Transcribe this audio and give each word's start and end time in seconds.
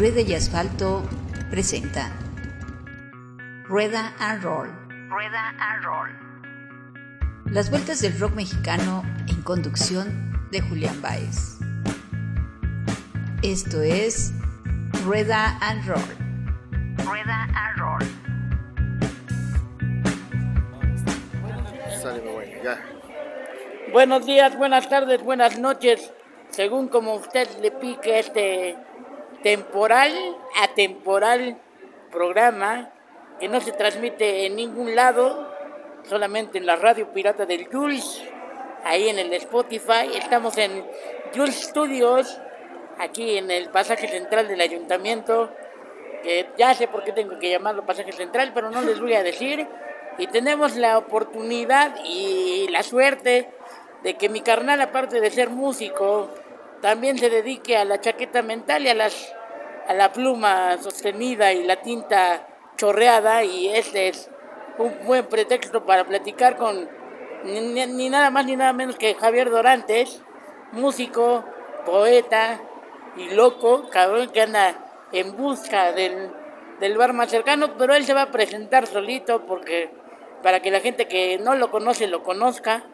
Rueda 0.00 0.22
y 0.22 0.34
Asfalto 0.34 1.06
presenta 1.50 2.10
Rueda 3.64 4.14
and 4.18 4.42
Roll. 4.42 4.70
Rueda 5.10 5.54
and 5.58 5.84
Roll. 5.84 6.08
Las 7.52 7.68
vueltas 7.68 8.00
del 8.00 8.18
rock 8.18 8.34
mexicano 8.34 9.02
en 9.28 9.42
conducción 9.42 10.48
de 10.52 10.62
Julián 10.62 11.02
Baez. 11.02 11.58
Esto 13.42 13.82
es 13.82 14.32
Rueda 15.04 15.58
and 15.60 15.86
Roll. 15.86 16.00
Rueda 17.04 17.46
and 17.54 17.78
Roll. 17.78 18.02
Ya. 22.64 22.82
Buenos 23.92 24.24
días, 24.24 24.56
buenas 24.56 24.88
tardes, 24.88 25.22
buenas 25.22 25.58
noches, 25.58 26.10
según 26.48 26.88
como 26.88 27.16
usted 27.16 27.46
le 27.60 27.70
pique 27.70 28.18
este 28.18 28.78
temporal, 29.42 30.12
atemporal 30.62 31.58
programa 32.10 32.90
que 33.38 33.48
no 33.48 33.60
se 33.60 33.72
transmite 33.72 34.46
en 34.46 34.56
ningún 34.56 34.94
lado, 34.94 35.48
solamente 36.08 36.58
en 36.58 36.66
la 36.66 36.76
radio 36.76 37.10
pirata 37.12 37.46
del 37.46 37.68
Jules, 37.68 38.22
ahí 38.84 39.08
en 39.08 39.18
el 39.18 39.32
Spotify. 39.34 40.10
Estamos 40.14 40.58
en 40.58 40.84
Jules 41.34 41.56
Studios, 41.56 42.38
aquí 42.98 43.38
en 43.38 43.50
el 43.50 43.70
pasaje 43.70 44.08
central 44.08 44.46
del 44.46 44.60
ayuntamiento, 44.60 45.50
que 46.22 46.50
ya 46.58 46.74
sé 46.74 46.86
por 46.86 47.02
qué 47.02 47.12
tengo 47.12 47.38
que 47.38 47.50
llamarlo 47.50 47.86
pasaje 47.86 48.12
central, 48.12 48.52
pero 48.54 48.70
no 48.70 48.82
les 48.82 49.00
voy 49.00 49.14
a 49.14 49.22
decir. 49.22 49.66
Y 50.18 50.26
tenemos 50.26 50.76
la 50.76 50.98
oportunidad 50.98 51.96
y 52.04 52.68
la 52.68 52.82
suerte 52.82 53.48
de 54.02 54.14
que 54.14 54.28
mi 54.28 54.42
carnal, 54.42 54.80
aparte 54.82 55.20
de 55.20 55.30
ser 55.30 55.48
músico, 55.48 56.28
también 56.80 57.18
se 57.18 57.30
dedique 57.30 57.76
a 57.76 57.84
la 57.84 58.00
chaqueta 58.00 58.42
mental 58.42 58.84
y 58.84 58.88
a, 58.88 58.94
las, 58.94 59.34
a 59.86 59.94
la 59.94 60.12
pluma 60.12 60.78
sostenida 60.78 61.52
y 61.52 61.64
la 61.64 61.82
tinta 61.82 62.46
chorreada. 62.76 63.44
Y 63.44 63.68
este 63.68 64.08
es 64.08 64.30
un 64.78 64.94
buen 65.04 65.26
pretexto 65.26 65.84
para 65.84 66.04
platicar 66.04 66.56
con 66.56 66.88
ni, 67.44 68.08
nada 68.08 68.30
más 68.30 68.46
ni 68.46 68.56
nada 68.56 68.72
menos 68.72 68.96
que 68.96 69.14
Javier 69.14 69.50
Dorantes, 69.50 70.22
músico, 70.72 71.44
poeta 71.84 72.60
y 73.16 73.30
loco, 73.30 73.88
cabrón 73.90 74.30
que 74.30 74.42
anda 74.42 74.74
en 75.12 75.36
busca 75.36 75.92
del, 75.92 76.30
del 76.80 76.96
bar 76.96 77.12
más 77.12 77.30
cercano, 77.30 77.76
pero 77.76 77.94
él 77.94 78.04
se 78.04 78.14
va 78.14 78.22
a 78.22 78.30
presentar 78.30 78.86
solito 78.86 79.46
porque 79.46 79.90
para 80.42 80.60
que 80.60 80.70
la 80.70 80.80
gente 80.80 81.08
que 81.08 81.38
no 81.38 81.54
lo 81.54 81.70
conoce 81.70 82.06
lo 82.06 82.22
conozca 82.22 82.84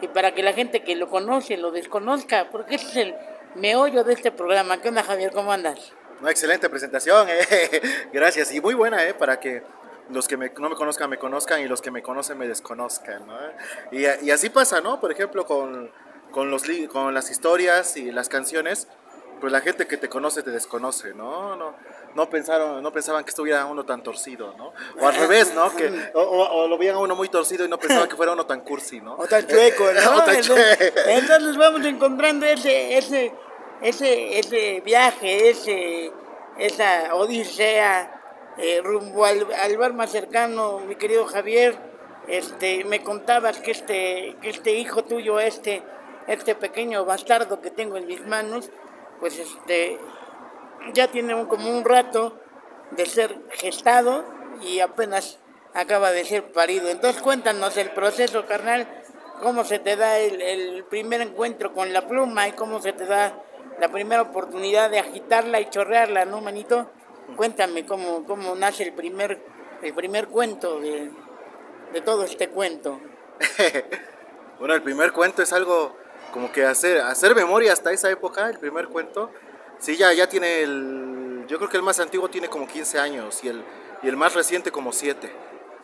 y 0.00 0.08
para 0.08 0.34
que 0.34 0.42
la 0.42 0.52
gente 0.52 0.82
que 0.82 0.96
lo 0.96 1.08
conoce 1.08 1.56
lo 1.56 1.70
desconozca, 1.70 2.48
porque 2.50 2.76
ese 2.76 2.86
es 2.86 2.96
el 2.96 3.14
meollo 3.56 4.04
de 4.04 4.12
este 4.14 4.30
programa. 4.32 4.80
¿Qué 4.80 4.88
onda 4.88 5.02
Javier? 5.02 5.32
¿Cómo 5.32 5.52
andas? 5.52 5.92
Una 6.20 6.30
excelente 6.30 6.68
presentación, 6.70 7.28
eh. 7.30 7.82
Gracias. 8.12 8.52
Y 8.52 8.60
muy 8.60 8.74
buena, 8.74 9.04
eh, 9.04 9.14
para 9.14 9.38
que 9.40 9.62
los 10.10 10.28
que 10.28 10.36
me- 10.36 10.52
no 10.58 10.68
me 10.70 10.76
conozcan 10.76 11.10
me 11.10 11.18
conozcan 11.18 11.60
y 11.60 11.66
los 11.68 11.82
que 11.82 11.90
me 11.90 12.02
conocen 12.02 12.38
me 12.38 12.46
desconozcan, 12.48 13.26
¿no? 13.26 13.36
Y, 13.90 14.06
y 14.24 14.30
así 14.30 14.48
pasa, 14.50 14.80
¿no? 14.80 15.00
Por 15.00 15.10
ejemplo, 15.12 15.44
con, 15.46 15.90
con, 16.30 16.50
los, 16.50 16.62
con 16.92 17.12
las 17.12 17.30
historias 17.30 17.96
y 17.96 18.12
las 18.12 18.28
canciones, 18.28 18.86
pues 19.40 19.52
la 19.52 19.60
gente 19.60 19.86
que 19.86 19.96
te 19.98 20.08
conoce 20.08 20.42
te 20.42 20.50
desconoce, 20.50 21.12
¿no? 21.12 21.56
No, 21.56 21.74
no, 22.14 22.30
pensaron, 22.30 22.82
no 22.82 22.90
pensaban 22.92 23.22
que 23.24 23.30
estuviera 23.30 23.66
uno 23.66 23.84
tan 23.84 24.02
torcido, 24.02 24.54
¿no? 24.56 24.72
O 24.98 25.06
al 25.08 25.14
revés, 25.16 25.52
¿no? 25.54 25.74
Que, 25.76 25.88
o, 26.14 26.20
o- 26.22 26.62
o 26.62 26.68
lo 26.68 26.78
veían 26.78 26.94
a 26.94 27.00
uno 27.00 27.14
muy 27.14 27.28
torcido 27.28 27.64
y 27.66 27.68
no 27.68 27.78
pensaban 27.78 28.08
que 28.08 28.16
fuera 28.16 28.32
uno 28.32 28.46
tan 28.46 28.60
cursi, 28.62 29.00
¿no? 29.02 29.16
O 29.16 29.26
tan 29.26 29.46
chueco, 29.46 29.84
¿no? 29.92 30.16
O 30.16 30.22
tan 30.22 30.36
Entonces, 30.36 30.78
chueco. 30.78 31.00
entonces 31.08 31.56
vamos 31.58 31.84
encontrando 31.84 32.46
ese, 32.46 32.96
ese, 32.96 33.34
ese, 33.82 34.38
ese 34.38 34.80
viaje, 34.80 35.50
ese, 35.50 36.12
esa 36.58 37.14
odisea 37.14 38.54
eh, 38.58 38.80
rumbo 38.82 39.24
al, 39.24 39.46
al 39.52 39.76
bar 39.76 39.92
más 39.92 40.10
cercano, 40.10 40.80
mi 40.80 40.96
querido 40.96 41.26
Javier. 41.26 41.76
Este, 42.26 42.84
me 42.84 43.02
contabas 43.02 43.60
que 43.60 43.70
este, 43.70 44.36
que 44.42 44.50
este 44.50 44.72
hijo 44.72 45.04
tuyo, 45.04 45.38
este, 45.38 45.82
este 46.26 46.54
pequeño 46.54 47.04
bastardo 47.04 47.60
que 47.60 47.70
tengo 47.70 47.96
en 47.96 48.06
mis 48.06 48.26
manos, 48.26 48.70
pues 49.20 49.38
este, 49.38 49.98
ya 50.92 51.08
tiene 51.08 51.46
como 51.46 51.70
un 51.70 51.84
rato 51.84 52.36
de 52.90 53.06
ser 53.06 53.36
gestado 53.50 54.24
y 54.60 54.80
apenas 54.80 55.38
acaba 55.74 56.10
de 56.10 56.24
ser 56.24 56.50
parido. 56.52 56.88
Entonces 56.88 57.22
cuéntanos 57.22 57.76
el 57.76 57.90
proceso, 57.90 58.46
carnal, 58.46 58.88
cómo 59.40 59.64
se 59.64 59.78
te 59.78 59.96
da 59.96 60.18
el, 60.18 60.40
el 60.40 60.84
primer 60.84 61.20
encuentro 61.20 61.74
con 61.74 61.92
la 61.92 62.08
pluma 62.08 62.48
y 62.48 62.52
cómo 62.52 62.80
se 62.80 62.92
te 62.92 63.06
da 63.06 63.40
la 63.78 63.88
primera 63.90 64.22
oportunidad 64.22 64.90
de 64.90 64.98
agitarla 64.98 65.60
y 65.60 65.70
chorrearla, 65.70 66.24
¿no, 66.24 66.40
manito? 66.40 66.90
Cuéntame 67.36 67.84
cómo, 67.86 68.24
cómo 68.24 68.54
nace 68.54 68.84
el 68.84 68.92
primer, 68.92 69.40
el 69.82 69.94
primer 69.94 70.28
cuento 70.28 70.80
de, 70.80 71.10
de 71.92 72.00
todo 72.00 72.24
este 72.24 72.48
cuento. 72.48 73.00
Bueno, 74.58 74.72
el 74.74 74.80
primer 74.80 75.12
cuento 75.12 75.42
es 75.42 75.52
algo 75.52 75.94
como 76.32 76.50
que 76.50 76.64
hacer, 76.64 77.02
hacer 77.02 77.34
memoria 77.34 77.74
hasta 77.74 77.92
esa 77.92 78.10
época, 78.10 78.48
el 78.48 78.58
primer 78.58 78.88
cuento. 78.88 79.30
Sí, 79.78 79.96
ya, 79.96 80.12
ya 80.14 80.28
tiene 80.28 80.62
el. 80.62 81.44
Yo 81.46 81.58
creo 81.58 81.68
que 81.68 81.76
el 81.76 81.82
más 81.82 82.00
antiguo 82.00 82.30
tiene 82.30 82.48
como 82.48 82.66
15 82.66 82.98
años 82.98 83.44
y 83.44 83.48
el, 83.48 83.62
y 84.02 84.08
el 84.08 84.16
más 84.16 84.34
reciente 84.34 84.72
como 84.72 84.92
7. 84.92 85.30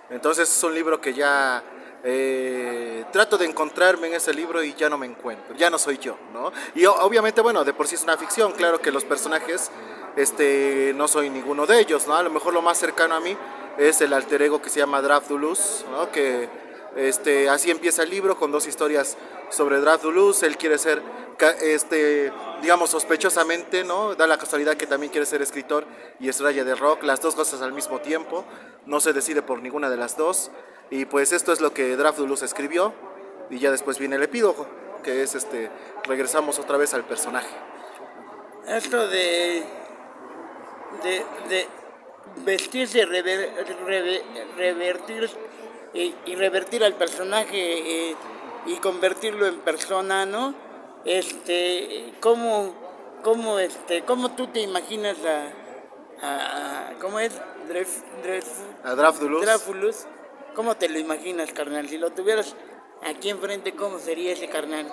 Entonces 0.08 0.50
es 0.50 0.64
un 0.64 0.74
libro 0.74 1.00
que 1.00 1.12
ya. 1.12 1.62
Eh, 2.04 3.04
trato 3.12 3.38
de 3.38 3.46
encontrarme 3.46 4.08
en 4.08 4.14
ese 4.14 4.34
libro 4.34 4.62
y 4.62 4.74
ya 4.74 4.88
no 4.88 4.98
me 4.98 5.06
encuentro, 5.06 5.54
ya 5.54 5.70
no 5.70 5.78
soy 5.78 5.98
yo, 5.98 6.16
¿no? 6.32 6.52
Y 6.74 6.84
obviamente, 6.86 7.40
bueno, 7.40 7.64
de 7.64 7.72
por 7.72 7.86
sí 7.86 7.94
es 7.94 8.02
una 8.02 8.16
ficción, 8.16 8.52
claro 8.52 8.80
que 8.80 8.90
los 8.90 9.04
personajes, 9.04 9.70
este, 10.16 10.92
no 10.96 11.08
soy 11.08 11.30
ninguno 11.30 11.66
de 11.66 11.80
ellos, 11.80 12.06
¿no? 12.06 12.16
A 12.16 12.22
lo 12.22 12.30
mejor 12.30 12.54
lo 12.54 12.62
más 12.62 12.78
cercano 12.78 13.14
a 13.14 13.20
mí 13.20 13.36
es 13.78 14.00
el 14.00 14.12
alter 14.12 14.42
ego 14.42 14.60
que 14.60 14.70
se 14.70 14.80
llama 14.80 15.00
Drafdulus, 15.00 15.84
¿no? 15.90 16.10
Que 16.10 16.48
este, 16.96 17.48
así 17.48 17.70
empieza 17.70 18.02
el 18.02 18.10
libro 18.10 18.36
con 18.36 18.52
dos 18.52 18.66
historias 18.66 19.16
sobre 19.50 19.80
Drafdulus. 19.80 20.42
Él 20.42 20.56
quiere 20.56 20.78
ser, 20.78 21.02
este, 21.62 22.32
digamos, 22.60 22.90
sospechosamente, 22.90 23.84
¿no? 23.84 24.14
Da 24.14 24.26
la 24.26 24.38
casualidad 24.38 24.76
que 24.76 24.86
también 24.86 25.10
quiere 25.10 25.26
ser 25.26 25.40
escritor 25.42 25.86
y 26.20 26.28
estrella 26.28 26.64
de 26.64 26.74
rock, 26.74 27.02
las 27.04 27.20
dos 27.20 27.34
cosas 27.34 27.62
al 27.62 27.72
mismo 27.72 28.00
tiempo. 28.00 28.44
No 28.86 29.00
se 29.00 29.12
decide 29.12 29.42
por 29.42 29.62
ninguna 29.62 29.88
de 29.88 29.96
las 29.96 30.16
dos. 30.16 30.50
Y 30.92 31.06
pues 31.06 31.32
esto 31.32 31.52
es 31.52 31.60
lo 31.62 31.72
que 31.72 31.96
Drafdulus 31.96 32.42
escribió. 32.42 32.92
Y 33.50 33.58
ya 33.58 33.70
después 33.70 33.98
viene 33.98 34.16
el 34.16 34.22
epílogo, 34.22 34.66
que 35.02 35.22
es 35.22 35.34
este, 35.34 35.70
regresamos 36.04 36.58
otra 36.58 36.76
vez 36.76 36.92
al 36.94 37.04
personaje. 37.04 37.48
Esto 38.68 39.08
de, 39.08 39.62
de, 41.02 41.24
de 41.48 41.66
vestirse, 42.44 43.04
rever- 43.06 43.50
reve- 43.86 44.22
revertir 44.56 45.30
y, 45.94 46.14
y 46.26 46.34
revertir 46.36 46.84
al 46.84 46.94
personaje 46.94 48.10
eh, 48.10 48.16
y 48.66 48.76
convertirlo 48.76 49.46
en 49.46 49.60
persona, 49.60 50.24
¿no? 50.26 50.54
Este, 51.04 52.12
¿cómo, 52.20 52.74
cómo, 53.22 53.58
este, 53.58 54.02
cómo 54.04 54.32
tú 54.36 54.46
te 54.48 54.60
imaginas 54.60 55.16
a, 55.24 56.26
a- 56.26 56.90
¿cómo 57.00 57.18
es? 57.18 57.32
Dref, 57.68 58.02
Dref- 58.24 58.44
A 58.84 58.94
Drafdulus. 58.94 59.42
Dráfulus. 59.42 60.06
¿Cómo 60.54 60.76
te 60.76 60.88
lo 60.88 60.98
imaginas, 60.98 61.52
carnal? 61.52 61.88
Si 61.88 61.98
lo 61.98 62.10
tuvieras 62.10 62.54
aquí 63.04 63.30
enfrente, 63.30 63.74
¿cómo 63.74 63.98
sería 63.98 64.32
ese 64.32 64.48
carnal? 64.48 64.86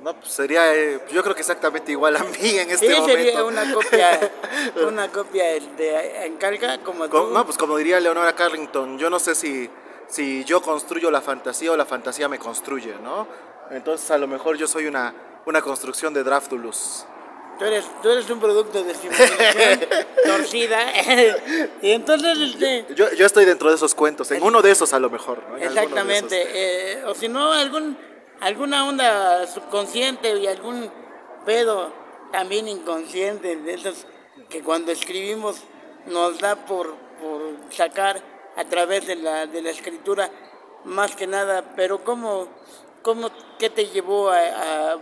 No, 0.00 0.14
pues 0.20 0.32
sería, 0.32 0.74
eh, 0.74 1.00
yo 1.10 1.22
creo 1.22 1.34
que 1.34 1.40
exactamente 1.40 1.90
igual 1.92 2.16
a 2.16 2.24
mí 2.24 2.58
en 2.58 2.70
este 2.70 2.88
Sí, 2.88 2.92
momento. 3.00 3.06
sería 3.16 3.44
una 3.44 3.72
copia, 3.72 4.32
una 4.86 5.08
copia 5.10 5.50
este, 5.52 6.26
en 6.26 6.36
calca 6.36 6.78
como 6.82 7.08
Co- 7.08 7.28
tú. 7.28 7.32
No, 7.32 7.44
pues 7.46 7.56
como 7.56 7.76
diría 7.78 7.98
Leonora 8.00 8.34
Carrington, 8.34 8.98
yo 8.98 9.08
no 9.08 9.18
sé 9.18 9.34
si, 9.34 9.70
si 10.08 10.44
yo 10.44 10.60
construyo 10.60 11.10
la 11.10 11.22
fantasía 11.22 11.72
o 11.72 11.76
la 11.76 11.86
fantasía 11.86 12.28
me 12.28 12.38
construye, 12.38 12.94
¿no? 13.02 13.26
Entonces 13.70 14.10
a 14.10 14.18
lo 14.18 14.26
mejor 14.26 14.58
yo 14.58 14.66
soy 14.66 14.86
una, 14.86 15.14
una 15.46 15.62
construcción 15.62 16.12
de 16.12 16.22
Draftulus. 16.22 17.06
Tú 17.58 17.64
eres, 17.64 17.84
tú 18.02 18.10
eres 18.10 18.28
un 18.30 18.40
producto 18.40 18.82
de 18.82 18.94
civilización 18.94 19.80
torcida. 20.24 20.78
y 21.82 21.90
entonces, 21.90 22.38
este, 22.38 22.86
Yo, 22.94 23.12
yo 23.12 23.26
estoy 23.26 23.44
dentro 23.44 23.68
de 23.70 23.76
esos 23.76 23.94
cuentos, 23.94 24.30
en 24.32 24.42
uno 24.42 24.60
de 24.60 24.70
esos 24.72 24.92
a 24.92 24.98
lo 24.98 25.08
mejor, 25.10 25.42
¿no? 25.48 25.56
De 25.56 25.66
exactamente. 25.66 26.42
esos. 26.42 26.54
eh, 26.54 27.04
o 27.06 27.14
si 27.14 27.28
no, 27.28 27.52
algún, 27.52 27.96
alguna 28.40 28.86
onda 28.86 29.46
subconsciente 29.46 30.36
y 30.36 30.46
algún 30.46 30.90
pedo 31.46 31.92
también 32.32 32.66
inconsciente 32.68 33.56
de 33.56 33.74
esos 33.74 34.06
que 34.48 34.62
cuando 34.62 34.90
escribimos 34.90 35.56
nos 36.06 36.38
da 36.38 36.56
por, 36.56 36.94
por 37.20 37.40
sacar 37.70 38.20
a 38.56 38.64
través 38.64 39.06
de 39.06 39.16
la, 39.16 39.46
de 39.46 39.62
la 39.62 39.70
escritura 39.70 40.30
más 40.84 41.14
que 41.16 41.26
nada. 41.26 41.74
Pero 41.76 42.02
¿cómo, 42.04 42.48
cómo 43.04 43.30
qué 43.58 43.68
te 43.68 43.86
llevó 43.86 44.30
a, 44.30 44.96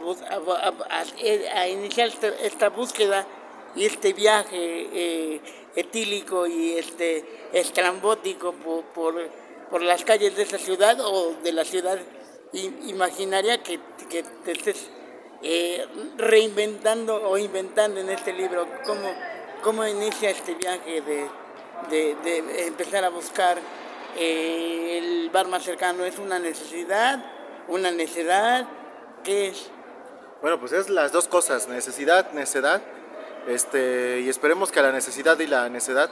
iniciar 1.71 2.09
este- 2.09 2.47
esta 2.47 2.69
búsqueda 2.69 3.25
y 3.77 3.87
este 3.87 4.13
viaje 4.13 4.89
eh, 4.93 5.41
etílico 5.77 6.47
y 6.47 6.73
este 6.73 7.25
estrambótico 7.53 8.53
por, 8.93 9.15
las 9.81 10.05
calles 10.05 10.37
de 10.37 10.43
esa 10.43 10.59
ciudad 10.59 11.01
o 11.01 11.35
de 11.43 11.53
la 11.53 11.65
ciudad 11.65 11.99
imaginaria 12.53 13.63
que, 13.63 13.79
te 14.45 14.53
estés 14.53 14.91
eh, 15.43 15.87
reinventando 16.19 17.31
o 17.31 17.39
inventando 17.39 18.01
en 18.01 18.11
este 18.11 18.33
libro? 18.35 18.67
¿Cómo, 18.85 19.15
¿cómo 19.63 19.87
inicia 19.87 20.29
este 20.29 20.55
viaje 20.55 21.01
de 21.01 22.67
empezar 22.67 23.05
a 23.05 23.09
buscar 23.09 23.59
eh, 24.19 24.99
el 24.99 25.31
bar 25.31 25.47
más 25.47 25.63
cercano? 25.63 26.05
¿Es 26.05 26.19
una 26.19 26.39
necesidad? 26.39 27.42
¿Una 27.69 27.91
necedad? 27.91 28.67
¿Qué 29.25 29.49
es? 29.49 29.71
Bueno, 30.41 30.59
pues 30.59 30.73
es 30.73 30.89
las 30.91 31.13
dos 31.13 31.29
cosas, 31.29 31.69
necesidad, 31.69 32.33
necedad, 32.33 32.83
este, 33.47 34.21
y 34.21 34.29
esperemos 34.29 34.73
que 34.73 34.83
la 34.83 34.91
necesidad 34.93 35.39
y 35.39 35.47
la 35.47 35.69
necedad 35.69 36.11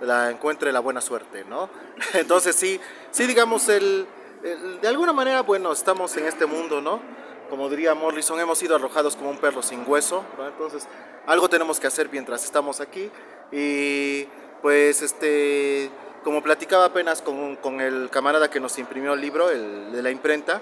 la 0.00 0.30
encuentre 0.30 0.72
la 0.72 0.80
buena 0.80 1.00
suerte, 1.00 1.44
¿no? 1.44 1.68
Entonces 2.14 2.56
sí, 2.56 2.80
sí 3.10 3.26
digamos, 3.26 3.68
el, 3.68 4.06
el- 4.42 4.80
de 4.80 4.88
alguna 4.88 5.12
manera, 5.12 5.42
bueno, 5.42 5.72
estamos 5.72 6.14
en 6.16 6.26
este 6.26 6.46
mundo, 6.46 6.80
¿no? 6.80 7.00
Como 7.48 7.68
diría 7.68 7.94
Morrison, 7.94 8.38
hemos 8.40 8.58
sido 8.58 8.76
arrojados 8.76 9.16
como 9.16 9.30
un 9.30 9.38
perro 9.38 9.62
sin 9.62 9.82
hueso, 9.86 10.24
¿no? 10.38 10.46
Entonces 10.46 10.86
algo 11.26 11.48
tenemos 11.48 11.80
que 11.80 11.86
hacer 11.86 12.08
mientras 12.10 12.44
estamos 12.44 12.80
aquí 12.80 13.10
y 13.52 14.24
pues 14.62 15.00
este, 15.02 15.90
como 16.22 16.42
platicaba 16.42 16.84
apenas 16.86 17.22
con, 17.22 17.56
con 17.56 17.80
el 17.80 18.08
camarada 18.10 18.50
que 18.50 18.60
nos 18.60 18.78
imprimió 18.78 19.14
el 19.14 19.20
libro, 19.20 19.50
el 19.50 19.90
de 19.92 20.02
la 20.02 20.10
imprenta, 20.10 20.60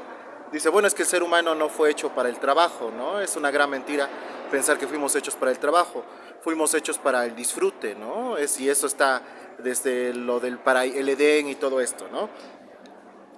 Dice, 0.52 0.70
bueno, 0.70 0.88
es 0.88 0.94
que 0.94 1.02
el 1.02 1.08
ser 1.08 1.22
humano 1.22 1.54
no 1.54 1.68
fue 1.68 1.90
hecho 1.90 2.10
para 2.10 2.28
el 2.28 2.38
trabajo, 2.38 2.90
¿no? 2.90 3.20
Es 3.20 3.36
una 3.36 3.50
gran 3.50 3.68
mentira 3.68 4.08
pensar 4.50 4.78
que 4.78 4.86
fuimos 4.86 5.14
hechos 5.14 5.34
para 5.34 5.50
el 5.50 5.58
trabajo. 5.58 6.04
Fuimos 6.42 6.72
hechos 6.74 6.98
para 6.98 7.26
el 7.26 7.34
disfrute, 7.34 7.94
¿no? 7.94 8.36
Es, 8.38 8.58
y 8.58 8.70
eso 8.70 8.86
está 8.86 9.22
desde 9.58 10.14
lo 10.14 10.40
del 10.40 10.58
para 10.58 10.84
el 10.84 11.08
Edén 11.08 11.48
y 11.48 11.54
todo 11.54 11.80
esto, 11.80 12.08
¿no? 12.10 12.30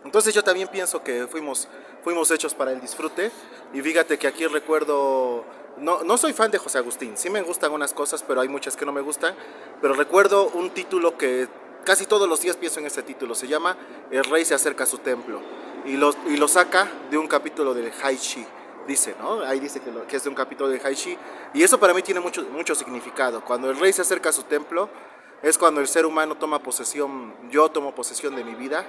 Entonces 0.05 0.33
yo 0.35 0.45
también 0.45 0.69
pienso 0.69 1.03
que 1.03 1.27
fuimos, 1.27 1.69
fuimos 2.05 2.31
hechos 2.31 2.55
para 2.55 2.71
el 2.73 2.81
disfrute. 2.81 3.33
Y 3.73 3.81
fíjate 3.81 4.19
que 4.19 4.29
aquí 4.29 4.47
recuerdo, 4.47 5.45
no, 5.79 6.05
no 6.05 6.17
soy 6.17 6.33
fan 6.33 6.51
de 6.51 6.59
José 6.59 6.79
Agustín, 6.79 7.17
sí 7.17 7.29
me 7.29 7.43
gustan 7.43 7.73
unas 7.73 7.93
cosas, 7.93 8.23
pero 8.23 8.41
hay 8.41 8.49
muchas 8.49 8.77
que 8.77 8.87
no 8.87 8.93
me 8.93 9.01
gustan. 9.01 9.35
Pero 9.81 9.95
recuerdo 9.95 10.49
un 10.51 10.71
título 10.71 11.19
que 11.19 11.49
casi 11.85 12.07
todos 12.07 12.29
los 12.29 12.41
días 12.41 12.57
pienso 12.57 12.81
en 12.81 12.87
ese 12.87 13.03
título, 13.03 13.35
se 13.35 13.47
llama 13.49 13.77
El 14.11 14.25
rey 14.25 14.45
se 14.45 14.55
acerca 14.55 14.85
a 14.85 14.87
su 14.87 14.99
templo. 14.99 15.41
Y 15.85 15.97
lo, 15.97 16.13
y 16.29 16.37
lo 16.37 16.47
saca 16.47 16.91
de 17.11 17.17
un 17.17 17.27
capítulo 17.27 17.73
del 17.73 17.91
Haishi, 18.03 18.45
dice, 18.87 19.15
¿no? 19.19 19.41
Ahí 19.43 19.61
dice 19.61 19.81
que, 19.81 19.91
lo- 19.91 20.07
que 20.07 20.17
es 20.17 20.23
de 20.23 20.29
un 20.29 20.35
capítulo 20.35 20.69
del 20.69 20.81
Haishi. 20.85 21.17
Y 21.55 21.63
eso 21.63 21.81
para 21.81 21.95
mí 21.95 22.03
tiene 22.03 22.21
mucho, 22.21 22.43
mucho 22.53 22.75
significado. 22.75 23.43
Cuando 23.45 23.71
el 23.71 23.79
rey 23.79 23.93
se 23.93 24.03
acerca 24.03 24.29
a 24.29 24.33
su 24.33 24.43
templo, 24.43 24.91
es 25.43 25.57
cuando 25.57 25.81
el 25.81 25.89
ser 25.89 26.05
humano 26.05 26.37
toma 26.37 26.63
posesión, 26.63 27.35
yo 27.51 27.71
tomo 27.71 27.95
posesión 27.95 28.37
de 28.37 28.45
mi 28.45 28.55
vida, 28.55 28.87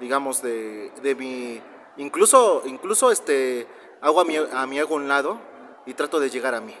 digamos, 0.00 0.42
de, 0.42 0.90
de 1.02 1.14
mi... 1.14 1.62
Incluso, 1.96 2.62
incluso 2.66 3.10
este, 3.10 3.66
hago 4.02 4.20
a 4.20 4.24
mi, 4.24 4.36
a 4.36 4.66
mi 4.66 4.78
ego 4.78 4.94
un 4.96 5.08
lado 5.08 5.40
y 5.86 5.94
trato 5.94 6.20
de 6.20 6.28
llegar 6.28 6.54
a 6.54 6.60
mí. 6.60 6.74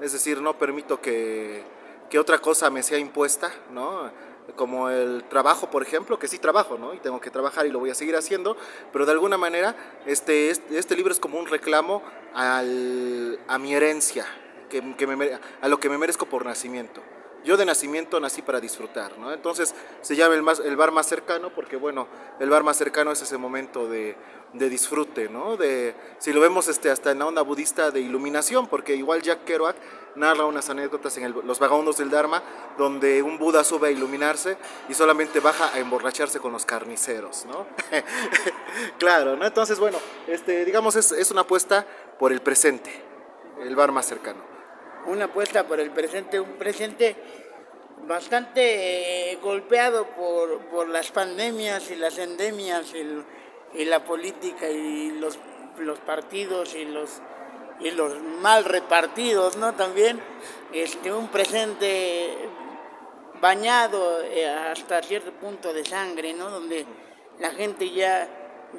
Es 0.00 0.12
decir, 0.12 0.40
no 0.40 0.56
permito 0.56 1.00
que, 1.02 1.62
que 2.08 2.18
otra 2.18 2.38
cosa 2.38 2.70
me 2.70 2.82
sea 2.82 2.96
impuesta, 2.98 3.52
¿no? 3.70 4.10
Como 4.56 4.90
el 4.90 5.24
trabajo, 5.24 5.70
por 5.70 5.82
ejemplo, 5.82 6.18
que 6.18 6.28
sí 6.28 6.38
trabajo, 6.38 6.76
¿no? 6.78 6.94
Y 6.94 6.98
tengo 6.98 7.20
que 7.20 7.30
trabajar 7.30 7.66
y 7.66 7.70
lo 7.70 7.78
voy 7.78 7.90
a 7.90 7.94
seguir 7.94 8.14
haciendo, 8.14 8.56
pero 8.92 9.06
de 9.06 9.12
alguna 9.12 9.38
manera 9.38 9.74
este, 10.06 10.50
este, 10.50 10.78
este 10.78 10.96
libro 10.96 11.12
es 11.12 11.18
como 11.18 11.38
un 11.38 11.46
reclamo 11.46 12.02
al, 12.34 13.40
a 13.48 13.58
mi 13.58 13.74
herencia, 13.74 14.26
que, 14.68 14.94
que 14.96 15.06
me 15.06 15.38
a 15.60 15.68
lo 15.68 15.80
que 15.80 15.88
me 15.88 15.98
merezco 15.98 16.26
por 16.26 16.44
nacimiento. 16.44 17.00
Yo 17.44 17.58
de 17.58 17.66
nacimiento 17.66 18.18
nací 18.20 18.40
para 18.40 18.58
disfrutar, 18.58 19.18
¿no? 19.18 19.30
Entonces 19.30 19.74
se 20.00 20.16
llama 20.16 20.34
el, 20.34 20.76
bar 20.76 20.92
más 20.92 21.06
cercano 21.06 21.50
porque, 21.50 21.76
bueno, 21.76 22.08
el 22.40 22.48
bar 22.48 22.62
más 22.62 22.78
cercano 22.78 23.12
es 23.12 23.20
ese 23.20 23.36
momento 23.36 23.86
de, 23.86 24.16
disfrute, 24.54 25.28
¿no? 25.28 25.58
Si 26.18 26.32
lo 26.32 26.40
vemos 26.40 26.68
este, 26.68 26.90
hasta 26.90 27.10
en 27.10 27.18
la 27.18 27.26
onda 27.26 27.42
budista 27.42 27.90
de 27.90 28.00
iluminación, 28.00 28.66
porque 28.66 28.96
igual 28.96 29.20
Jack 29.20 29.44
Kerouac 29.44 29.76
narra 30.14 30.46
unas 30.46 30.70
anécdotas 30.70 31.18
en 31.18 31.24
el- 31.24 31.34
los 31.44 31.58
vagabundos 31.58 31.98
del 31.98 32.08
Dharma 32.08 32.42
donde 32.78 33.20
un 33.22 33.36
Buda 33.36 33.62
sube 33.62 33.88
a 33.88 33.90
iluminarse 33.90 34.56
y 34.88 34.94
solamente 34.94 35.40
baja 35.40 35.74
a 35.74 35.80
emborracharse 35.80 36.40
con 36.40 36.52
los 36.52 36.64
carniceros, 36.64 37.44
¿no? 37.44 37.66
claro, 38.98 39.36
¿no? 39.36 39.44
Entonces, 39.44 39.78
bueno, 39.78 39.98
este, 40.28 40.64
digamos, 40.64 40.96
es 40.96 41.30
una 41.30 41.42
apuesta 41.42 41.84
por 42.18 42.32
el 42.32 42.40
presente, 42.40 42.90
el 43.60 43.76
bar 43.76 43.92
más 43.92 44.06
cercano. 44.06 44.53
Una 45.06 45.26
apuesta 45.26 45.64
por 45.64 45.80
el 45.80 45.90
presente, 45.90 46.40
un 46.40 46.52
presente 46.52 47.16
bastante 48.06 49.32
eh, 49.32 49.38
golpeado 49.42 50.06
por, 50.08 50.60
por 50.66 50.88
las 50.88 51.10
pandemias 51.10 51.90
y 51.90 51.96
las 51.96 52.18
endemias 52.18 52.92
y, 52.94 53.84
la 53.84 54.04
política 54.04 54.70
y 54.70 55.10
los, 55.12 55.38
los 55.78 55.98
partidos 56.00 56.74
y 56.74 56.84
los, 56.84 57.20
y 57.80 57.90
los 57.90 58.20
mal 58.40 58.64
repartidos, 58.64 59.56
¿no? 59.56 59.74
También 59.74 60.20
este, 60.72 61.12
un 61.12 61.28
presente 61.28 62.36
bañado 63.40 64.22
eh, 64.22 64.48
hasta 64.48 65.02
cierto 65.02 65.32
punto 65.32 65.72
de 65.72 65.84
sangre, 65.84 66.32
¿no? 66.34 66.50
Donde 66.50 66.86
la 67.40 67.50
gente 67.50 67.90
ya, 67.90 68.28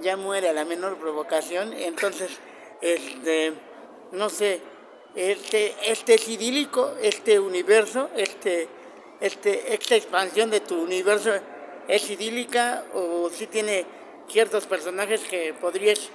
ya 0.02 0.18
muere 0.18 0.50
a 0.50 0.54
la 0.54 0.66
menor 0.66 0.98
provocación. 0.98 1.74
Entonces, 1.74 2.40
este, 2.82 3.54
no 4.12 4.30
sé, 4.30 4.62
este, 5.16 5.76
este 5.86 6.16
es 6.16 6.28
idílico, 6.28 6.94
este 7.02 7.40
universo, 7.40 8.10
este, 8.16 8.68
este, 9.20 9.74
esta 9.74 9.96
expansión 9.96 10.50
de 10.50 10.60
tu 10.60 10.82
universo 10.82 11.32
es 11.88 12.10
idílica 12.10 12.84
o 12.94 13.30
si 13.30 13.48
tiene 13.48 13.86
ciertos 14.28 14.66
personajes 14.66 15.22
que 15.22 15.54
podrías 15.54 16.10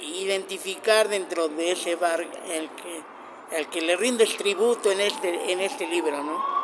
identificar 0.00 1.08
dentro 1.08 1.48
de 1.48 1.72
ese 1.72 1.96
bar 1.96 2.20
el 2.20 2.70
que, 2.70 3.56
el 3.58 3.66
que 3.68 3.80
le 3.80 3.96
rindes 3.96 4.36
tributo 4.36 4.90
en 4.92 5.00
este, 5.00 5.52
en 5.52 5.60
este 5.60 5.86
libro, 5.86 6.22
¿no? 6.22 6.58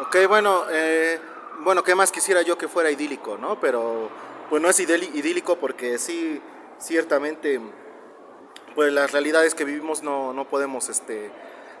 Ok, 0.00 0.16
bueno, 0.28 0.64
eh, 0.70 1.18
bueno, 1.60 1.82
¿qué 1.82 1.94
más 1.94 2.12
quisiera 2.12 2.42
yo 2.42 2.56
que 2.56 2.68
fuera 2.68 2.90
idílico, 2.90 3.36
no? 3.36 3.58
Pero, 3.60 4.08
pues 4.48 4.62
no 4.62 4.70
es 4.70 4.78
idílico 4.78 5.56
porque 5.56 5.98
sí, 5.98 6.40
ciertamente, 6.78 7.60
pues 8.74 8.92
las 8.92 9.12
realidades 9.12 9.54
que 9.54 9.64
vivimos 9.64 10.02
no, 10.02 10.32
no 10.32 10.46
podemos, 10.46 10.88
este, 10.88 11.30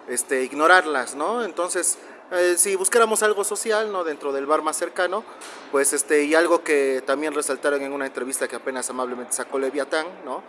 este, 0.08 0.42
ignorarlas, 0.42 1.14
¿no? 1.14 1.44
Entonces, 1.44 1.98
eh, 2.32 2.54
si 2.56 2.76
buscáramos 2.76 3.22
algo 3.22 3.44
social, 3.44 3.92
¿no? 3.92 4.04
Dentro 4.04 4.32
del 4.32 4.46
bar 4.46 4.62
más 4.62 4.76
cercano, 4.76 5.24
pues, 5.72 5.92
este, 5.92 6.24
y 6.24 6.34
algo 6.34 6.62
que 6.62 7.02
también 7.06 7.34
resaltaron 7.34 7.82
en 7.82 7.92
una 7.92 8.06
entrevista 8.06 8.48
que 8.48 8.56
apenas 8.56 8.90
amablemente 8.90 9.32
sacó 9.32 9.58
Leviatán, 9.58 10.06
¿no? 10.24 10.42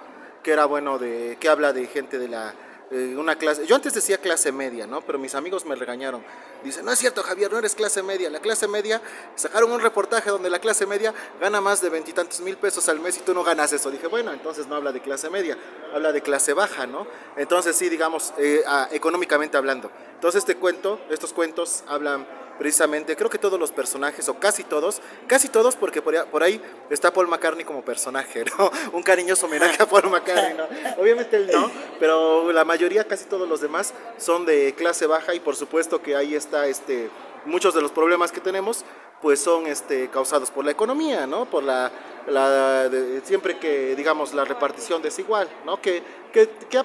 Que 0.43 0.51
era, 0.51 0.65
bueno, 0.65 0.97
de, 0.97 1.37
que 1.39 1.49
habla 1.49 1.73
de 1.73 1.87
gente 1.87 2.19
de 2.19 2.27
la 2.27 2.53
eh, 2.91 3.15
una 3.17 3.35
clase, 3.37 3.67
yo 3.67 3.75
antes 3.75 3.93
decía 3.93 4.17
clase 4.17 4.51
media, 4.51 4.87
¿no? 4.87 5.01
Pero 5.01 5.19
mis 5.19 5.35
amigos 5.35 5.65
me 5.65 5.75
regañaron. 5.75 6.23
Dicen, 6.63 6.83
no 6.83 6.91
es 6.91 6.97
cierto, 6.99 7.21
Javier, 7.21 7.51
no 7.51 7.59
eres 7.59 7.75
clase 7.75 8.01
media. 8.01 8.29
La 8.29 8.39
clase 8.39 8.67
media, 8.67 9.01
sacaron 9.35 9.71
un 9.71 9.79
reportaje 9.79 10.29
donde 10.29 10.49
la 10.49 10.59
clase 10.59 10.85
media 10.85 11.13
gana 11.39 11.61
más 11.61 11.81
de 11.81 11.89
veintitantos 11.89 12.39
mil 12.39 12.57
pesos 12.57 12.89
al 12.89 12.99
mes 12.99 13.17
y 13.17 13.19
tú 13.21 13.33
no 13.33 13.43
ganas 13.43 13.71
eso. 13.73 13.91
Dije, 13.91 14.07
bueno, 14.07 14.33
entonces 14.33 14.67
no 14.67 14.75
habla 14.75 14.91
de 14.91 15.01
clase 15.01 15.29
media, 15.29 15.57
habla 15.93 16.11
de 16.11 16.21
clase 16.21 16.53
baja, 16.53 16.87
¿no? 16.87 17.05
Entonces 17.37 17.75
sí, 17.75 17.89
digamos, 17.89 18.33
eh, 18.37 18.63
ah, 18.65 18.87
económicamente 18.91 19.55
hablando. 19.55 19.91
Entonces 20.15 20.39
este 20.39 20.55
cuento, 20.55 20.99
estos 21.09 21.31
cuentos 21.31 21.83
hablan 21.87 22.27
precisamente, 22.59 23.15
creo 23.15 23.29
que 23.29 23.39
todos 23.39 23.59
los 23.59 23.71
personajes, 23.71 24.29
o 24.29 24.35
casi 24.35 24.63
todos, 24.63 25.01
casi 25.25 25.47
todos, 25.49 25.75
porque 25.75 26.01
por 26.03 26.43
ahí, 26.43 26.61
está 26.91 27.11
Paul 27.11 27.27
McCartney 27.27 27.65
como 27.65 27.81
personaje, 27.83 28.43
¿no? 28.59 28.69
Un 28.93 29.01
cariñoso 29.01 29.47
homenaje 29.47 29.81
a 29.81 29.87
Paul 29.89 30.09
McCartney, 30.11 30.55
¿no? 30.55 30.65
Obviamente 31.01 31.37
él 31.37 31.49
no, 31.51 31.71
pero 31.99 32.51
la 32.51 32.65
mayoría, 32.65 33.05
casi 33.05 33.25
todos 33.25 33.47
los 33.49 33.61
demás, 33.61 33.93
son 34.17 34.45
de 34.45 34.75
clase 34.75 35.07
baja 35.07 35.33
y 35.33 35.39
por 35.39 35.55
supuesto 35.55 36.01
que 36.01 36.15
ahí 36.15 36.35
está, 36.35 36.67
este, 36.67 37.09
muchos 37.45 37.73
de 37.73 37.81
los 37.81 37.91
problemas 37.91 38.31
que 38.31 38.41
tenemos, 38.41 38.83
pues 39.21 39.39
son 39.41 39.65
este, 39.67 40.09
causados 40.09 40.51
por 40.51 40.63
la 40.65 40.71
economía, 40.71 41.25
¿no? 41.27 41.45
Por 41.45 41.63
la, 41.63 41.91
la 42.27 42.87
de- 42.89 43.21
siempre 43.25 43.57
que, 43.57 43.95
digamos, 43.95 44.33
la 44.33 44.45
repartición 44.45 45.01
desigual, 45.01 45.49
¿no? 45.65 45.81
Que, 45.81 46.03
que, 46.31 46.49
que 46.69 46.81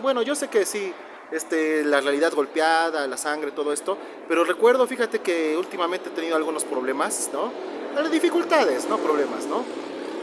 bueno, 0.00 0.22
yo 0.22 0.34
sé 0.34 0.48
que 0.48 0.66
sí, 0.66 0.92
este, 1.34 1.84
la 1.84 2.00
realidad 2.00 2.32
golpeada, 2.32 3.06
la 3.06 3.16
sangre, 3.16 3.50
todo 3.50 3.72
esto, 3.72 3.98
pero 4.28 4.44
recuerdo, 4.44 4.86
fíjate 4.86 5.20
que 5.20 5.56
últimamente 5.56 6.08
he 6.08 6.12
tenido 6.12 6.36
algunos 6.36 6.64
problemas, 6.64 7.30
¿no? 7.32 7.50
Dificultades, 8.08 8.88
no 8.88 8.98
problemas, 8.98 9.46
¿no? 9.46 9.64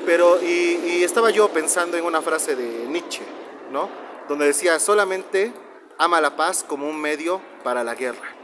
Pero, 0.05 0.41
y, 0.41 0.79
y 0.85 1.03
estaba 1.03 1.29
yo 1.29 1.49
pensando 1.49 1.97
en 1.97 2.05
una 2.05 2.21
frase 2.21 2.55
de 2.55 2.85
Nietzsche, 2.87 3.23
¿no? 3.71 3.89
Donde 4.27 4.45
decía, 4.45 4.79
solamente 4.79 5.53
ama 5.97 6.21
la 6.21 6.35
paz 6.35 6.65
como 6.67 6.87
un 6.87 6.99
medio 6.99 7.41
para 7.63 7.83
la 7.83 7.93
guerra. 7.93 8.35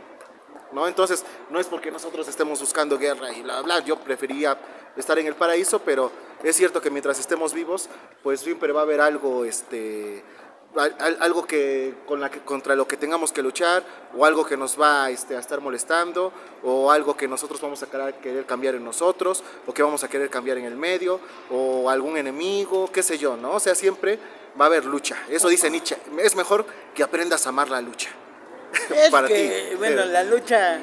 ¿no? 0.71 0.87
Entonces, 0.87 1.25
no 1.49 1.59
es 1.59 1.67
porque 1.67 1.91
nosotros 1.91 2.27
estemos 2.27 2.59
buscando 2.59 2.97
guerra 2.97 3.31
y 3.33 3.41
bla, 3.41 3.61
bla, 3.61 3.79
yo 3.79 3.97
prefería 3.97 4.57
estar 4.95 5.17
en 5.19 5.27
el 5.27 5.35
paraíso, 5.35 5.79
pero 5.79 6.11
es 6.43 6.55
cierto 6.55 6.81
que 6.81 6.89
mientras 6.89 7.19
estemos 7.19 7.53
vivos, 7.53 7.89
pues 8.23 8.41
siempre 8.41 8.71
va 8.71 8.81
a 8.81 8.83
haber 8.83 9.01
algo, 9.01 9.45
este, 9.45 10.23
algo 10.77 11.45
que, 11.45 11.93
con 12.05 12.19
la 12.19 12.29
que, 12.29 12.39
contra 12.39 12.75
lo 12.75 12.87
que 12.87 12.97
tengamos 12.97 13.31
que 13.31 13.41
luchar, 13.41 13.83
o 14.15 14.25
algo 14.25 14.45
que 14.45 14.57
nos 14.57 14.79
va 14.79 15.09
este, 15.09 15.35
a 15.35 15.39
estar 15.39 15.61
molestando, 15.61 16.31
o 16.63 16.91
algo 16.91 17.15
que 17.15 17.27
nosotros 17.27 17.59
vamos 17.61 17.83
a 17.83 17.87
querer, 17.87 18.45
cambiar 18.45 18.75
en 18.75 18.83
nosotros, 18.83 19.43
o 19.65 19.73
que 19.73 19.83
vamos 19.83 20.03
a 20.03 20.07
querer 20.07 20.29
cambiar 20.29 20.57
en 20.57 20.65
el 20.65 20.75
medio, 20.75 21.19
o 21.49 21.89
algún 21.89 22.17
enemigo, 22.17 22.89
qué 22.91 23.03
sé 23.03 23.17
yo, 23.17 23.37
¿no? 23.37 23.53
O 23.53 23.59
sea, 23.59 23.75
siempre 23.75 24.19
va 24.59 24.65
a 24.65 24.67
haber 24.67 24.85
lucha. 24.85 25.17
Eso 25.29 25.47
dice 25.47 25.69
Nietzsche, 25.69 25.97
es 26.19 26.35
mejor 26.35 26.65
que 26.93 27.03
aprendas 27.03 27.45
a 27.45 27.49
amar 27.49 27.69
la 27.69 27.81
lucha. 27.81 28.09
Es 28.93 29.09
para 29.11 29.27
que, 29.27 29.69
ti. 29.71 29.75
bueno, 29.77 30.05
la 30.05 30.23
lucha, 30.23 30.79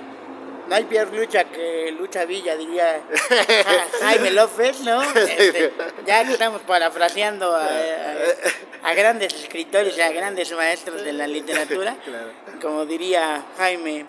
no 0.69 0.75
hay 0.75 0.85
peor 0.85 1.13
lucha 1.13 1.45
que 1.45 1.93
lucha 1.93 2.25
Villa, 2.25 2.57
diría 2.57 3.03
Ja- 3.29 3.87
Jaime 4.07 4.31
López, 4.31 4.81
¿no? 4.81 5.03
Este, 5.15 5.73
ya 6.07 6.23
estamos 6.23 6.63
parafraseando 6.63 7.55
a, 7.55 7.65
a- 7.67 8.89
a 8.91 8.95
grandes 8.95 9.33
escritores, 9.35 9.99
a 10.01 10.11
grandes 10.11 10.53
maestros 10.53 11.03
de 11.05 11.13
la 11.13 11.27
literatura, 11.27 11.97
como 12.63 12.85
diría 12.87 13.45
Jaime, 13.59 14.07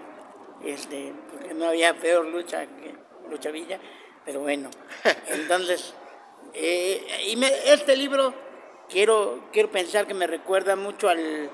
este, 0.64 1.14
porque 1.32 1.54
no 1.54 1.68
había 1.68 1.94
peor 1.94 2.26
lucha 2.26 2.66
que 2.66 2.94
lucha 3.30 3.52
Villa, 3.52 3.80
pero 4.26 4.40
bueno, 4.42 4.70
entonces, 5.28 5.94
eh, 6.54 7.06
y 7.28 7.36
me- 7.36 7.72
este 7.74 7.96
libro 7.96 8.34
quiero, 8.90 9.48
quiero 9.52 9.70
pensar 9.72 10.08
que 10.08 10.14
me 10.14 10.28
recuerda 10.28 10.76
mucho 10.76 11.10
al, 11.10 11.50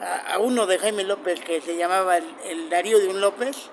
a, 0.00 0.34
a 0.34 0.38
uno 0.38 0.66
de 0.66 0.78
Jaime 0.78 1.04
López 1.04 1.40
que 1.40 1.60
se 1.60 1.76
llamaba 1.76 2.16
el, 2.18 2.24
el 2.46 2.70
Darío 2.70 2.98
de 2.98 3.08
un 3.08 3.20
López. 3.20 3.70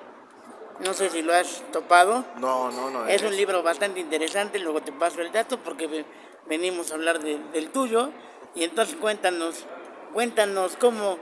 No 0.86 0.94
sé 0.94 1.10
si 1.10 1.22
lo 1.22 1.34
has 1.34 1.62
topado. 1.72 2.26
No, 2.38 2.72
no, 2.72 2.90
no. 2.90 3.08
Es 3.08 3.22
un 3.22 3.36
libro 3.36 3.62
bastante 3.64 4.00
interesante, 4.00 4.60
luego 4.60 4.82
te 4.82 4.92
paso 4.92 5.22
el 5.22 5.32
dato 5.32 5.58
porque 5.60 5.88
ve- 5.88 6.06
venimos 6.48 6.92
a 6.92 6.96
hablar 6.96 7.20
de- 7.20 7.38
del 7.54 7.70
tuyo. 7.70 8.10
Y 8.56 8.64
entonces 8.64 8.96
cuéntanos, 8.96 9.66
cuéntanos 10.14 10.76
cómo, 10.78 11.18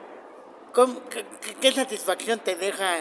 cómo- 0.74 1.02
qué, 1.62 1.72
satisfacción 1.72 2.40
te 2.40 2.56
deja, 2.56 2.98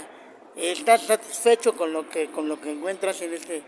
¿estás 0.57 1.03
satisfecho 1.03 1.75
con 1.77 1.93
lo 1.93 2.09
que, 2.09 2.31
con 2.31 2.49
lo 2.49 2.61
que 2.61 2.73
encuentras 2.73 3.21
en 3.23 3.35
este, 3.35 3.63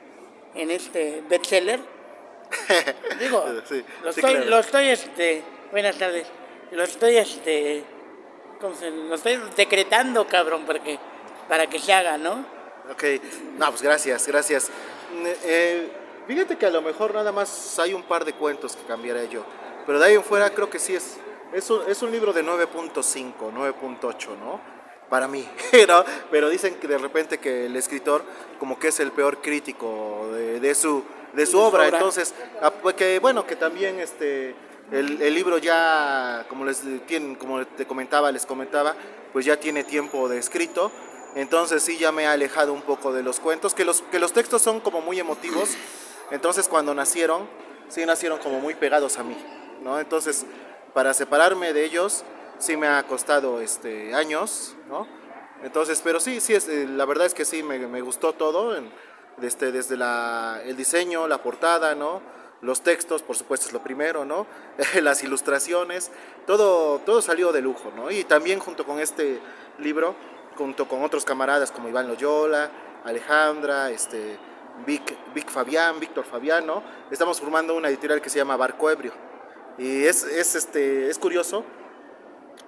en 0.54 0.70
este 0.70 1.23
bestseller? 1.28 1.80
Digo, 3.20 3.44
Sí, 3.68 3.85
lo 4.02 4.12
sí, 4.12 4.20
estoy, 4.20 4.35
claro. 4.35 4.50
lo 4.50 4.59
estoy, 4.59 4.88
este, 4.88 5.42
buenas 5.70 5.97
tardes, 5.97 6.26
lo 6.73 6.82
estoy, 6.82 7.16
este, 7.16 7.85
¿cómo 8.61 8.75
se- 8.75 8.90
lo 8.90 9.14
estoy 9.14 9.38
decretando, 9.56 10.26
cabrón, 10.26 10.64
porque, 10.66 10.99
para 11.49 11.68
que 11.68 11.78
se 11.78 11.92
haga, 11.92 12.18
¿no? 12.18 12.44
Ok, 12.90 13.04
no, 13.56 13.70
pues 13.70 13.82
gracias, 13.82 14.26
gracias. 14.26 14.68
Mm, 15.14 15.26
eh, 15.44 15.88
fíjate 16.26 16.56
que 16.56 16.66
a 16.66 16.70
lo 16.70 16.82
mejor 16.82 17.14
nada 17.14 17.30
más 17.30 17.78
hay 17.78 17.94
un 17.94 18.02
par 18.02 18.25
de 18.25 18.32
cuentos 18.32 18.75
que 18.75 18.82
cambiaré 18.82 19.28
yo, 19.28 19.44
pero 19.87 20.00
de 20.00 20.06
ahí 20.06 20.14
en 20.14 20.25
fuera 20.25 20.50
creo 20.50 20.68
que 20.68 20.80
sí 20.80 20.97
es, 20.97 21.16
es 21.52 21.70
un, 21.70 21.88
es 21.88 22.02
un 22.02 22.11
libro 22.11 22.32
de 22.32 22.44
9.5, 22.44 23.32
9.8, 23.54 24.38
¿no? 24.38 24.61
Para 25.09 25.28
mí, 25.28 25.49
¿no? 25.88 26.04
Pero 26.32 26.49
dicen 26.49 26.75
que 26.76 26.88
de 26.88 26.99
repente 26.99 27.38
que 27.38 27.66
el 27.66 27.76
escritor 27.76 28.25
como 28.59 28.76
que 28.78 28.88
es 28.88 28.99
el 28.99 29.12
peor 29.12 29.40
crítico 29.40 30.28
de, 30.32 30.59
de 30.59 30.75
su, 30.75 31.04
de 31.32 31.47
su 31.47 31.61
obra, 31.61 31.85
obra. 31.87 31.97
entonces, 31.97 32.35
ah, 32.61 32.73
pues 32.73 32.97
que 32.97 33.18
bueno, 33.20 33.47
que 33.47 33.56
también 33.56 34.00
este... 34.00 34.54
El, 34.90 35.23
el 35.23 35.35
libro 35.35 35.59
ya, 35.59 36.44
como 36.49 36.64
les 36.64 36.82
tienen, 37.06 37.37
como 37.37 37.64
te 37.64 37.87
comentaba, 37.87 38.32
les 38.32 38.44
comentaba, 38.44 38.97
pues 39.32 39.47
ya 39.47 39.56
tiene 39.56 39.85
tiempo 39.85 40.28
de 40.28 40.38
escrito. 40.38 40.90
Entonces 41.34 41.82
sí 41.82 41.96
ya 41.99 42.12
me 42.12 42.25
he 42.25 42.26
alejado 42.26 42.72
un 42.72 42.82
poco 42.82 43.12
de 43.12 43.22
los 43.22 43.40
cuentos, 43.40 43.75
que 43.75 43.84
los, 43.84 44.02
que 44.02 44.18
los 44.18 44.32
textos 44.32 44.62
son 44.62 44.80
como 44.80 45.00
muy 45.00 45.20
emotivos. 45.20 45.70
Entonces 46.30 46.68
cuando 46.68 46.94
nacieron, 46.94 47.49
sí 47.88 48.04
nacieron 48.04 48.38
como 48.38 48.60
muy 48.60 48.75
pegados 48.75 49.18
a 49.18 49.22
mí, 49.22 49.37
¿no? 49.82 50.00
Entonces 50.00 50.44
para 50.92 51.14
separarme 51.14 51.72
de 51.72 51.84
ellos 51.84 52.25
sí 52.58 52.76
me 52.76 52.88
ha 52.88 53.06
costado 53.06 53.60
este, 53.60 54.14
años, 54.14 54.76
¿no? 54.88 55.06
Entonces, 55.62 56.00
pero 56.02 56.20
sí, 56.20 56.40
sí, 56.40 56.54
es, 56.54 56.68
eh, 56.68 56.87
la 56.88 57.04
verdad 57.04 57.26
es 57.26 57.34
que 57.34 57.44
sí, 57.44 57.62
me, 57.62 57.78
me 57.87 58.00
gustó 58.00 58.32
todo, 58.32 58.75
desde, 59.37 59.72
desde 59.72 59.96
la, 59.96 60.60
el 60.64 60.76
diseño, 60.76 61.28
la 61.28 61.42
portada, 61.42 61.94
¿no? 61.94 62.22
Los 62.62 62.82
textos, 62.82 63.22
por 63.22 63.37
supuesto, 63.37 63.66
es 63.66 63.72
lo 63.72 63.82
primero, 63.82 64.25
¿no? 64.25 64.46
Las 65.02 65.22
ilustraciones, 65.22 66.10
todo, 66.46 66.99
todo 67.00 67.20
salió 67.20 67.52
de 67.52 67.60
lujo, 67.60 67.92
¿no? 67.94 68.10
Y 68.10 68.25
también 68.25 68.58
junto 68.58 68.84
con 68.84 69.00
este 69.00 69.38
libro, 69.78 70.14
junto 70.61 70.87
con 70.87 71.02
otros 71.02 71.25
camaradas 71.25 71.73
como 71.73 71.88
Iván 71.88 72.07
Loyola, 72.07 72.71
Alejandra, 73.07 73.88
este, 73.88 74.38
Vic, 74.85 75.17
Vic 75.33 75.49
Fabián, 75.49 75.99
Víctor 75.99 76.26
Fabián, 76.26 76.67
¿no? 76.67 76.83
Estamos 77.11 77.40
formando 77.40 77.75
una 77.75 77.88
editorial 77.88 78.21
que 78.21 78.29
se 78.29 78.37
llama 78.37 78.59
Barco 78.59 78.90
Ebrio. 78.90 79.14
Y 79.79 80.05
es, 80.05 80.23
es, 80.23 80.55
este, 80.55 81.09
es 81.09 81.19
curioso 81.19 81.64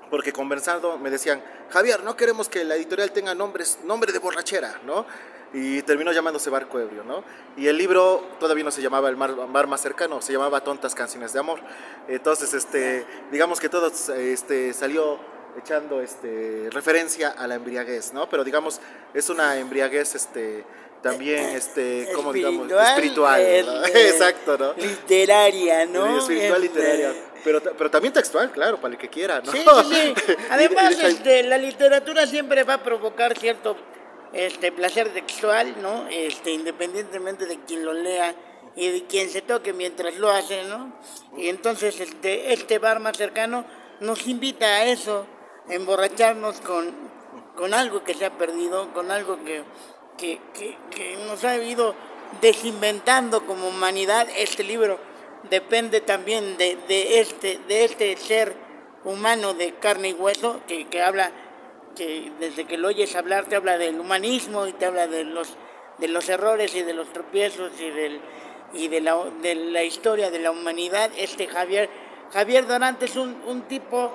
porque 0.08 0.32
conversando 0.32 0.96
me 0.96 1.10
decían, 1.10 1.44
Javier, 1.68 2.02
no 2.02 2.16
queremos 2.16 2.48
que 2.48 2.64
la 2.64 2.76
editorial 2.76 3.12
tenga 3.12 3.34
nombres, 3.34 3.80
nombre 3.84 4.10
de 4.10 4.20
borrachera, 4.20 4.80
¿no? 4.86 5.04
Y 5.52 5.82
terminó 5.82 6.12
llamándose 6.12 6.48
Barco 6.48 6.80
Ebrio, 6.80 7.04
¿no? 7.04 7.22
Y 7.58 7.66
el 7.66 7.76
libro 7.76 8.26
todavía 8.40 8.64
no 8.64 8.70
se 8.70 8.80
llamaba 8.80 9.10
El 9.10 9.18
mar, 9.18 9.36
mar 9.48 9.66
más 9.66 9.82
cercano, 9.82 10.22
se 10.22 10.32
llamaba 10.32 10.64
Tontas 10.64 10.94
Canciones 10.94 11.34
de 11.34 11.40
Amor. 11.40 11.60
Entonces, 12.08 12.54
este, 12.54 13.04
digamos 13.30 13.60
que 13.60 13.68
todo 13.68 13.92
este, 14.16 14.72
salió 14.72 15.20
echando 15.58 16.00
este, 16.00 16.68
referencia 16.70 17.30
a 17.30 17.46
la 17.46 17.56
embriaguez, 17.56 18.12
¿no? 18.12 18.28
Pero 18.28 18.44
digamos, 18.44 18.80
es 19.14 19.28
una 19.28 19.56
embriaguez 19.58 20.14
este, 20.14 20.64
también, 21.02 21.50
este, 21.50 22.08
como 22.14 22.32
digamos, 22.32 22.70
espiritual. 22.70 23.40
este, 23.40 24.08
Exacto, 24.08 24.58
¿no? 24.58 24.74
Literaria, 24.74 25.86
¿no? 25.86 26.18
Espiritual, 26.18 26.64
Este, 26.64 26.78
literaria. 26.78 27.14
Pero, 27.44 27.60
pero 27.60 27.90
también 27.90 28.12
textual, 28.14 28.50
claro, 28.52 28.80
para 28.80 28.94
el 28.94 29.00
que 29.00 29.08
quiera, 29.08 29.40
¿no? 29.40 29.50
Sí, 29.50 29.58
sí, 29.58 30.14
sí. 30.26 30.34
Además, 30.50 30.96
este, 31.02 31.42
la 31.42 31.58
literatura 31.58 32.26
siempre 32.26 32.62
va 32.62 32.74
a 32.74 32.82
provocar 32.82 33.36
cierto 33.36 33.76
este, 34.32 34.70
placer 34.72 35.12
textual, 35.12 35.74
¿no? 35.82 36.06
Este, 36.08 36.52
independientemente 36.52 37.46
de 37.46 37.58
quien 37.60 37.84
lo 37.84 37.92
lea 37.92 38.34
y 38.76 38.88
de 38.88 39.04
quien 39.04 39.28
se 39.28 39.42
toque 39.42 39.72
mientras 39.72 40.16
lo 40.16 40.30
hace, 40.30 40.64
¿no? 40.64 40.94
Y 41.36 41.48
entonces 41.48 42.00
este, 42.00 42.52
este 42.52 42.78
bar 42.78 43.00
más 43.00 43.16
cercano 43.16 43.64
nos 44.00 44.26
invita 44.26 44.66
a 44.66 44.84
eso, 44.86 45.26
emborracharnos 45.68 46.60
con, 46.60 46.92
con 47.56 47.74
algo 47.74 48.04
que 48.04 48.14
se 48.14 48.24
ha 48.24 48.36
perdido, 48.36 48.92
con 48.92 49.10
algo 49.10 49.38
que, 49.44 49.62
que, 50.18 50.40
que, 50.54 50.76
que 50.90 51.16
nos 51.26 51.44
ha 51.44 51.56
ido 51.58 51.94
desinventando 52.40 53.46
como 53.46 53.68
humanidad. 53.68 54.26
Este 54.36 54.64
libro 54.64 54.98
depende 55.50 56.00
también 56.00 56.56
de, 56.56 56.76
de, 56.88 57.20
este, 57.20 57.58
de 57.68 57.84
este 57.84 58.16
ser 58.16 58.54
humano 59.04 59.54
de 59.54 59.74
carne 59.74 60.10
y 60.10 60.12
hueso 60.12 60.60
que, 60.66 60.86
que 60.86 61.02
habla, 61.02 61.32
que 61.96 62.32
desde 62.38 62.64
que 62.64 62.78
lo 62.78 62.88
oyes 62.88 63.16
hablar 63.16 63.46
te 63.46 63.56
habla 63.56 63.78
del 63.78 63.98
humanismo 63.98 64.66
y 64.66 64.72
te 64.72 64.86
habla 64.86 65.06
de 65.06 65.24
los, 65.24 65.56
de 65.98 66.08
los 66.08 66.28
errores 66.28 66.74
y 66.74 66.82
de 66.82 66.94
los 66.94 67.12
tropiezos 67.12 67.72
y, 67.80 67.90
del, 67.90 68.20
y 68.72 68.88
de, 68.88 69.00
la, 69.00 69.16
de 69.42 69.54
la 69.54 69.82
historia 69.82 70.30
de 70.30 70.38
la 70.38 70.50
humanidad. 70.50 71.10
Este 71.16 71.48
Javier, 71.48 71.90
Javier 72.32 72.66
Dorante 72.66 73.06
es 73.06 73.16
un, 73.16 73.42
un 73.46 73.62
tipo 73.62 74.12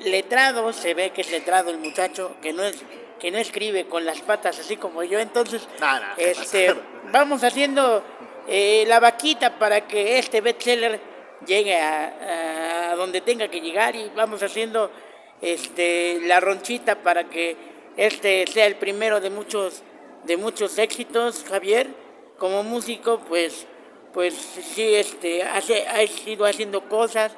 letrado, 0.00 0.72
se 0.72 0.94
ve 0.94 1.10
que 1.10 1.20
es 1.22 1.30
letrado 1.30 1.70
el 1.70 1.78
muchacho, 1.78 2.36
que 2.42 2.52
no 2.52 2.62
es 2.62 2.76
que 3.18 3.30
no 3.30 3.38
escribe 3.38 3.86
con 3.86 4.06
las 4.06 4.20
patas 4.22 4.58
así 4.58 4.78
como 4.78 5.02
yo, 5.02 5.18
entonces 5.20 5.68
No, 5.78 6.00
no, 6.00 6.06
¿qué 6.16 6.30
este, 6.30 6.74
vamos 7.12 7.44
haciendo 7.44 8.02
eh, 8.48 8.84
la 8.88 8.98
vaquita 8.98 9.58
para 9.58 9.86
que 9.86 10.18
este 10.18 10.40
bestseller 10.40 10.98
llegue 11.46 11.78
a, 11.78 12.92
a 12.92 12.96
donde 12.96 13.20
tenga 13.20 13.48
que 13.48 13.60
llegar 13.60 13.94
y 13.94 14.10
vamos 14.16 14.42
haciendo 14.42 14.90
este 15.42 16.20
la 16.22 16.40
ronchita 16.40 16.96
para 17.02 17.24
que 17.24 17.56
este 17.96 18.46
sea 18.46 18.66
el 18.66 18.76
primero 18.76 19.20
de 19.20 19.30
muchos 19.30 19.82
de 20.24 20.36
muchos 20.36 20.78
éxitos 20.78 21.44
Javier. 21.48 21.88
Como 22.38 22.62
músico 22.62 23.20
pues 23.28 23.66
pues 24.14 24.34
sí 24.34 24.94
este 24.94 25.42
hace 25.42 25.86
ha 25.86 26.02
ido 26.02 26.46
haciendo 26.46 26.88
cosas 26.88 27.32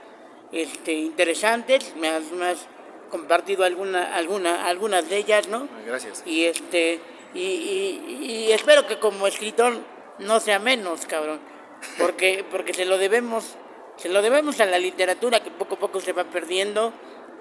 este 0.53 0.93
interesantes 0.93 1.95
me 1.97 2.09
has, 2.09 2.25
me 2.33 2.47
has 2.47 2.67
compartido 3.11 3.65
alguna 3.65 4.15
alguna 4.17 4.67
algunas 4.67 5.09
de 5.09 5.17
ellas 5.19 5.49
no 5.49 5.69
Gracias. 5.87 6.23
y 6.27 6.45
este 6.45 7.01
y, 7.35 7.41
y- 7.41 8.27
y 8.49 8.53
espero 8.53 8.87
que 8.87 8.99
como 8.99 9.27
escritor 9.27 9.79
no 10.19 10.41
sea 10.41 10.59
menos 10.59 11.07
cabrón 11.07 11.41
porque 11.99 12.45
porque 12.51 12.75
se 12.75 12.85
lo 12.85 12.99
debemos 12.99 13.57
se 13.97 14.09
lo 14.09 14.23
debemos 14.23 14.61
a 14.61 14.67
la 14.67 14.79
literatura 14.79 15.41
que 15.41 15.51
poco 15.51 15.75
a 15.75 15.79
poco 15.79 16.01
se 16.01 16.13
va 16.13 16.25
perdiendo 16.25 16.93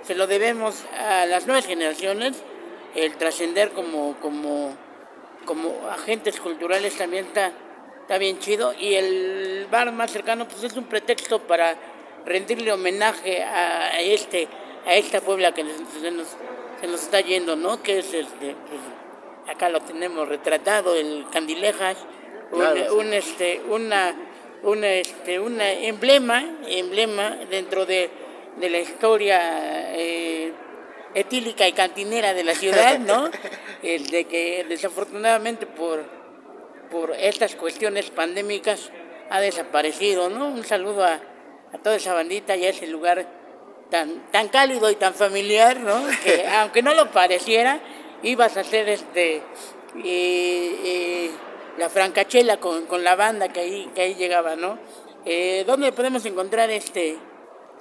se 0.04 0.16
lo 0.16 0.28
debemos 0.28 0.84
a 0.98 1.26
las 1.26 1.46
nuevas 1.48 1.66
generaciones 1.66 2.38
el 2.96 3.16
trascender 3.18 3.72
como 3.72 4.16
como 4.22 4.76
como 5.46 5.88
agentes 5.90 6.40
culturales 6.40 6.98
también 6.98 7.26
está 7.26 7.52
está 8.02 8.18
bien 8.18 8.40
chido 8.40 8.74
y 8.78 8.96
el 8.96 9.68
bar 9.72 9.92
más 9.92 10.12
cercano 10.12 10.48
pues 10.48 10.64
es 10.64 10.74
un 10.76 10.86
pretexto 10.86 11.40
para 11.40 11.76
rendirle 12.26 12.72
homenaje 12.72 13.44
a 13.44 14.00
este 14.02 14.48
a 14.86 14.96
esta 14.96 15.22
Puebla 15.22 15.54
que 15.54 15.64
se 16.02 16.12
nos, 16.12 16.28
se 16.80 16.88
nos 16.88 17.04
está 17.04 17.22
yendo, 17.22 17.56
¿no? 17.56 17.82
Que 17.82 18.00
es 18.00 18.14
este, 18.14 18.56
pues, 18.70 18.82
acá 19.48 19.70
lo 19.70 19.82
tenemos 19.82 20.28
retratado, 20.28 20.96
el 20.96 21.26
Candilejas, 21.32 21.98
un, 22.52 22.60
Claro, 22.60 22.96
un, 22.96 23.14
este, 23.14 23.62
una, 23.70 24.16
una, 24.64 24.88
este, 24.88 25.40
una 25.40 25.72
emblema, 25.72 26.44
emblema 26.68 27.38
dentro 27.50 27.86
de, 27.86 28.10
de 28.58 28.70
la 28.70 28.80
historia 28.80 29.96
eh, 29.96 30.52
etílica 31.14 31.68
y 31.68 31.74
cantinera 31.74 32.34
de 32.34 32.44
la 32.44 32.56
ciudad, 32.56 33.00
¿no? 33.00 33.30
El 33.84 34.08
de 34.08 34.26
que 34.26 34.66
desafortunadamente 34.68 35.66
por, 35.66 36.04
por 36.92 37.16
estas 37.16 37.56
cuestiones 37.56 38.12
pandémicas 38.12 38.92
ha 39.30 39.40
desaparecido, 39.40 40.30
¿no? 40.30 40.48
Un 40.48 40.64
saludo 40.64 41.04
a, 41.04 41.20
a 41.74 41.78
toda 41.78 41.96
esa 41.96 42.14
bandita 42.14 42.56
y 42.56 42.66
a 42.66 42.70
ese 42.70 42.88
lugar 42.88 43.26
tan, 43.90 44.32
tan 44.32 44.50
cálido 44.50 44.90
y 44.90 44.96
tan 44.96 45.14
familiar, 45.14 45.80
¿no? 45.80 46.02
Que 46.24 46.48
aunque 46.60 46.82
no 46.82 46.94
lo 46.94 47.12
pareciera, 47.12 47.80
ibas 48.24 48.58
a 48.58 48.62
hacer 48.62 48.90
este 48.90 49.36
eh, 49.38 49.44
eh, 50.04 51.32
la 51.78 51.90
francachela 51.90 52.58
con, 52.58 52.86
con, 52.86 53.04
la 53.04 53.16
banda 53.16 53.50
que 53.50 53.60
ahí, 53.60 53.92
que 53.94 54.02
ahí 54.02 54.16
llegaba, 54.16 54.56
¿no? 54.56 54.78
Eh, 55.26 55.64
¿Dónde 55.68 55.92
podemos 55.92 56.26
encontrar 56.26 56.70
este, 56.70 57.18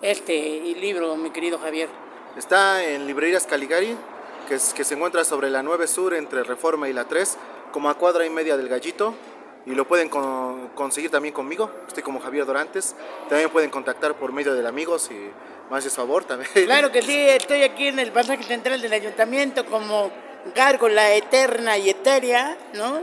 este 0.02 0.60
libro, 0.78 1.16
mi 1.16 1.30
querido 1.30 1.58
Javier? 1.58 1.88
Está 2.36 2.84
en 2.84 3.06
Librerías 3.06 3.46
Caligari, 3.46 3.96
que, 4.48 4.54
es, 4.56 4.74
que 4.74 4.84
se 4.84 4.94
encuentra 4.94 5.24
sobre 5.24 5.50
la 5.50 5.62
9 5.62 5.86
Sur 5.86 6.14
entre 6.14 6.44
Reforma 6.44 6.88
y 6.88 6.92
la 6.92 7.06
3, 7.06 7.38
como 7.72 7.88
a 7.88 7.94
cuadra 7.94 8.26
y 8.26 8.30
media 8.30 8.56
del 8.56 8.68
Gallito 8.68 9.14
y 9.66 9.74
lo 9.74 9.86
pueden 9.86 10.08
conseguir 10.08 11.10
también 11.10 11.34
conmigo. 11.34 11.70
Estoy 11.86 12.02
como 12.02 12.20
Javier 12.20 12.46
Dorantes. 12.46 12.94
También 13.28 13.50
pueden 13.50 13.70
contactar 13.70 14.14
por 14.14 14.32
medio 14.32 14.54
del 14.54 14.66
amigos 14.66 15.10
y 15.10 15.30
más 15.70 15.84
de 15.84 15.90
favor 15.90 16.24
también. 16.24 16.50
Claro 16.64 16.90
que 16.90 17.02
sí, 17.02 17.28
estoy 17.28 17.62
aquí 17.62 17.88
en 17.88 17.98
el 17.98 18.10
pasaje 18.10 18.42
central 18.42 18.80
del 18.80 18.92
ayuntamiento 18.92 19.64
como 19.66 20.10
gárgola 20.54 21.14
eterna 21.14 21.78
y 21.78 21.90
etérea, 21.90 22.56
¿no? 22.74 23.00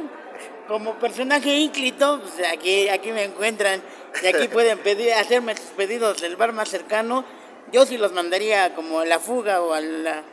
Como 0.67 0.95
personaje 0.95 1.53
ínclito, 1.55 2.21
pues 2.21 2.47
aquí, 2.51 2.89
aquí 2.89 3.11
me 3.11 3.23
encuentran 3.23 3.81
y 4.21 4.27
aquí 4.27 4.47
pueden 4.51 4.79
pedir, 4.79 5.13
hacerme 5.13 5.55
sus 5.55 5.67
pedidos 5.67 6.21
del 6.21 6.35
bar 6.35 6.51
más 6.53 6.69
cercano. 6.69 7.23
Yo 7.71 7.85
sí 7.85 7.97
los 7.97 8.11
mandaría 8.13 8.73
como 8.75 8.99
a 8.99 9.05
la 9.05 9.19
fuga 9.19 9.61
o 9.61 9.73
a 9.73 9.79
la, 9.79 10.23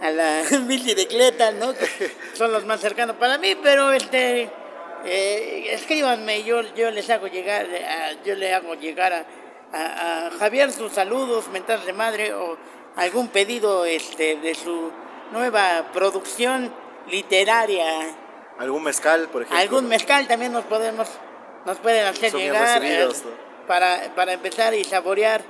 a 0.00 0.10
la 0.10 0.42
bicicleta, 0.66 1.52
¿no? 1.52 1.74
son 2.34 2.52
los 2.52 2.64
más 2.64 2.80
cercanos 2.80 3.16
para 3.16 3.38
mí, 3.38 3.56
pero 3.62 3.92
este 3.92 4.50
eh, 5.04 5.68
escríbanme, 5.72 6.42
yo, 6.44 6.62
yo 6.74 6.90
les 6.90 7.08
hago 7.10 7.26
llegar, 7.26 7.66
yo 8.24 8.34
le 8.34 8.54
hago 8.54 8.74
llegar 8.74 9.12
a, 9.12 9.26
a, 9.72 10.30
Javier 10.38 10.72
sus 10.72 10.92
saludos, 10.92 11.48
mental 11.48 11.84
de 11.84 11.92
madre 11.92 12.34
o 12.34 12.56
algún 12.96 13.28
pedido 13.28 13.84
este, 13.84 14.36
de 14.36 14.54
su 14.54 14.90
nueva 15.32 15.90
producción 15.92 16.72
literaria. 17.10 17.84
¿Algún 18.58 18.82
mezcal, 18.82 19.28
por 19.28 19.42
ejemplo? 19.42 19.60
Algún 19.60 19.88
mezcal 19.88 20.26
también 20.26 20.52
nos 20.52 20.64
podemos, 20.64 21.08
nos 21.64 21.78
pueden 21.78 22.06
hacer 22.06 22.32
llegar 22.34 22.84
eh, 22.84 23.08
para, 23.66 24.14
para 24.14 24.32
empezar 24.32 24.74
y 24.74 24.84
saborear. 24.84 25.42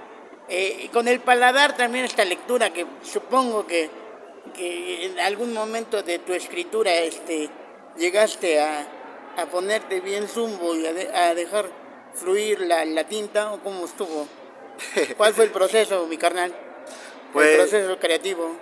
Eh, 0.50 0.88
con 0.92 1.08
el 1.08 1.20
paladar 1.20 1.76
también 1.76 2.06
esta 2.06 2.24
lectura 2.24 2.70
que 2.70 2.86
supongo 3.02 3.66
que, 3.66 3.90
que 4.56 5.06
en 5.06 5.20
algún 5.20 5.52
momento 5.52 6.02
de 6.02 6.18
tu 6.20 6.32
escritura 6.32 6.90
este, 6.94 7.50
llegaste 7.98 8.58
a, 8.58 8.97
a 9.38 9.46
ponerte 9.46 10.00
bien 10.00 10.26
zumbo 10.26 10.74
y 10.74 10.84
a, 10.86 11.34
dejar 11.34 11.66
fluir 12.12 12.60
la, 12.60 12.84
la, 12.84 13.04
tinta 13.04 13.52
o 13.52 13.60
cómo 13.60 13.84
estuvo? 13.84 14.26
¿Cuál 15.16 15.32
fue 15.32 15.44
el 15.44 15.50
proceso, 15.50 16.06
mi 16.06 16.18
carnal? 16.18 16.52
Pues, 17.32 17.50
el 17.50 17.56
proceso 17.56 17.98
creativo. 18.00 18.56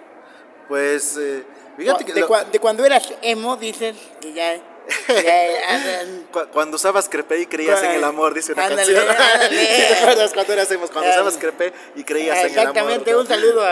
Pues, 0.69 1.17
eh, 1.17 1.45
fíjate 1.79 2.05
que... 2.05 2.13
De, 2.13 2.61
cuando 2.61 2.85
eras 2.85 3.13
emo, 3.23 3.57
dices 3.57 3.97
que 4.21 4.35
ya... 4.35 4.61
cuando 6.53 6.77
usabas 6.77 7.09
crepé 7.09 7.41
y 7.41 7.47
creías 7.47 7.83
en 7.83 7.93
el 7.93 8.05
amor, 8.05 8.35
dice 8.35 8.53
una 8.53 8.69
canción. 8.69 9.05
¿Te 9.49 9.95
acuerdas 9.95 10.33
cuando 10.33 10.53
eras 10.53 10.71
emo? 10.71 10.87
Cuando 10.89 11.11
usabas 11.11 11.39
crepé 11.39 11.73
y 11.97 12.05
creías 12.05 12.39
en 12.39 12.53
el 12.53 12.59
amor. 12.59 12.69
Exactamente, 12.69 13.17
un 13.17 13.27
saludo 13.27 13.65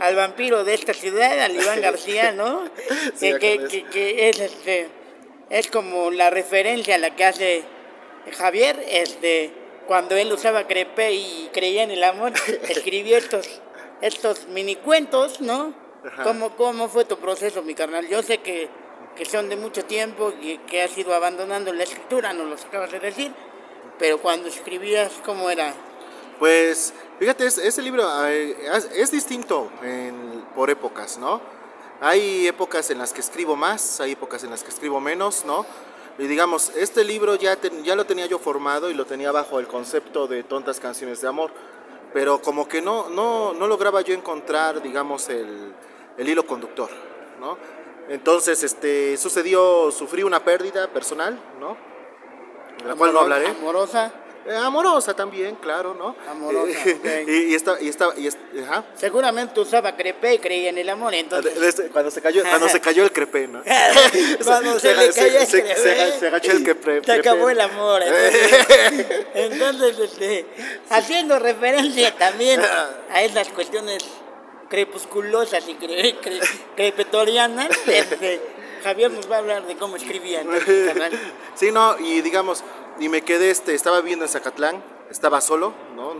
al 0.00 0.14
vampiro 0.14 0.62
de 0.64 0.74
esta 0.74 0.92
ciudad, 0.92 1.40
al 1.40 1.56
Iván 1.56 1.80
García, 1.80 2.30
¿no? 2.30 2.68
que, 3.18 3.38
que, 3.38 3.86
que, 3.90 4.28
es 4.28 4.38
este 4.38 4.88
es 5.50 5.68
como 5.68 6.10
la 6.10 6.30
referencia 6.30 6.96
a 6.96 6.98
la 6.98 7.14
que 7.14 7.24
hace 7.24 7.64
Javier, 8.36 8.84
este, 8.88 9.52
cuando 9.86 10.16
él 10.16 10.32
usaba 10.32 10.66
crepé 10.66 11.12
y 11.12 11.50
creía 11.52 11.82
en 11.82 11.90
el 11.90 12.02
amor, 12.02 12.32
escribió 12.68 13.16
estos, 13.16 13.60
estos 14.00 14.48
mini 14.48 14.76
cuentos, 14.76 15.40
¿no? 15.40 15.74
¿Cómo, 16.22 16.54
¿Cómo 16.56 16.88
fue 16.88 17.04
tu 17.04 17.18
proceso, 17.18 17.62
mi 17.62 17.74
carnal? 17.74 18.06
Yo 18.08 18.22
sé 18.22 18.38
que, 18.38 18.68
que 19.16 19.24
son 19.24 19.48
de 19.48 19.56
mucho 19.56 19.84
tiempo 19.84 20.32
y 20.40 20.58
que 20.58 20.82
has 20.82 20.96
ido 20.96 21.14
abandonando 21.14 21.72
la 21.72 21.82
escritura, 21.82 22.32
no 22.32 22.44
los 22.44 22.64
acabas 22.64 22.92
de 22.92 23.00
decir, 23.00 23.32
pero 23.98 24.18
cuando 24.18 24.48
escribías, 24.48 25.12
¿cómo 25.24 25.50
era? 25.50 25.74
Pues, 26.38 26.92
fíjate, 27.18 27.46
ese 27.46 27.82
libro 27.82 28.06
es 28.26 29.10
distinto 29.10 29.70
por 30.54 30.70
épocas, 30.70 31.18
¿no? 31.18 31.40
Hay 32.00 32.46
épocas 32.46 32.90
en 32.90 32.98
las 32.98 33.12
que 33.12 33.20
escribo 33.20 33.56
más, 33.56 34.00
hay 34.00 34.12
épocas 34.12 34.44
en 34.44 34.50
las 34.50 34.62
que 34.62 34.70
escribo 34.70 35.00
menos, 35.00 35.44
¿no? 35.44 35.64
Y 36.18 36.26
digamos, 36.26 36.70
este 36.76 37.04
libro 37.04 37.34
ya, 37.36 37.58
ya 37.82 37.94
lo 37.94 38.06
tenía 38.06 38.26
yo 38.26 38.38
formado 38.38 38.90
y 38.90 38.94
lo 38.94 39.04
tenía 39.06 39.32
bajo 39.32 39.58
el 39.58 39.66
concepto 39.66 40.26
de 40.26 40.42
tontas 40.42 40.80
canciones 40.80 41.20
de 41.20 41.28
amor, 41.28 41.50
pero 42.12 42.40
como 42.40 42.68
que 42.68 42.80
no, 42.80 43.08
no, 43.10 43.52
no 43.52 43.66
lograba 43.66 44.00
yo 44.00 44.14
encontrar, 44.14 44.82
digamos, 44.82 45.28
el, 45.28 45.74
el 46.16 46.28
hilo 46.28 46.46
conductor, 46.46 46.90
¿no? 47.40 47.58
Entonces, 48.08 48.62
este, 48.62 49.16
sucedió, 49.16 49.90
sufrí 49.90 50.22
una 50.22 50.44
pérdida 50.44 50.88
personal, 50.88 51.38
¿no? 51.60 51.76
De 52.78 52.88
la 52.88 52.94
cual 52.94 53.12
no 53.12 53.20
hablaré. 53.20 53.48
Amorosa. 53.48 54.12
Eh, 54.48 54.54
amorosa 54.54 55.14
también, 55.14 55.56
claro, 55.56 55.94
¿no? 55.94 56.14
Amorosa. 56.30 56.78
Eh, 56.84 57.24
y, 57.26 57.52
y, 57.52 57.54
esta, 57.54 57.80
y, 57.80 57.88
esta, 57.88 58.08
y 58.16 58.28
ajá. 58.62 58.84
Seguramente 58.94 59.58
usaba 59.58 59.96
crepé 59.96 60.34
y 60.34 60.38
creía 60.38 60.70
en 60.70 60.78
el 60.78 60.88
amor, 60.88 61.14
entonces. 61.14 61.82
Cuando 61.92 62.10
se 62.10 62.22
cayó, 62.22 62.42
cuando 62.42 62.68
se 62.68 62.80
cayó 62.80 63.02
el 63.02 63.12
crepé, 63.12 63.48
¿no? 63.48 63.62
cuando 64.44 64.78
se, 64.78 64.94
le 64.94 65.12
cayó 65.12 65.40
el 65.40 65.46
crepé. 65.48 65.76
Se, 65.76 66.26
agachó 66.26 66.52
el 66.52 66.62
crepé. 66.62 67.02
Se 67.04 67.12
acabó 67.12 67.50
el 67.50 67.60
amor. 67.60 68.02
Entonces, 69.34 69.98
este, 69.98 70.46
haciendo 70.90 71.38
referencia 71.38 72.14
también 72.16 72.60
a 73.10 73.22
esas 73.22 73.48
cuestiones 73.48 74.04
crepusculosas 74.68 75.64
y 75.68 75.74
crepetorianas, 76.76 77.68
este, 77.86 78.40
Javier 78.84 79.10
nos 79.10 79.30
va 79.30 79.36
a 79.36 79.38
hablar 79.38 79.66
de 79.66 79.76
cómo 79.76 79.96
escribían. 79.96 80.46
sí, 81.56 81.72
no, 81.72 81.98
y 81.98 82.20
digamos 82.20 82.62
y 82.98 83.08
me 83.08 83.22
quedé, 83.22 83.50
este, 83.50 83.74
estaba 83.74 84.00
viviendo 84.00 84.24
en 84.24 84.30
Zacatlán, 84.30 84.82
estaba 85.10 85.40
solo, 85.40 85.72
¿no? 85.94 86.14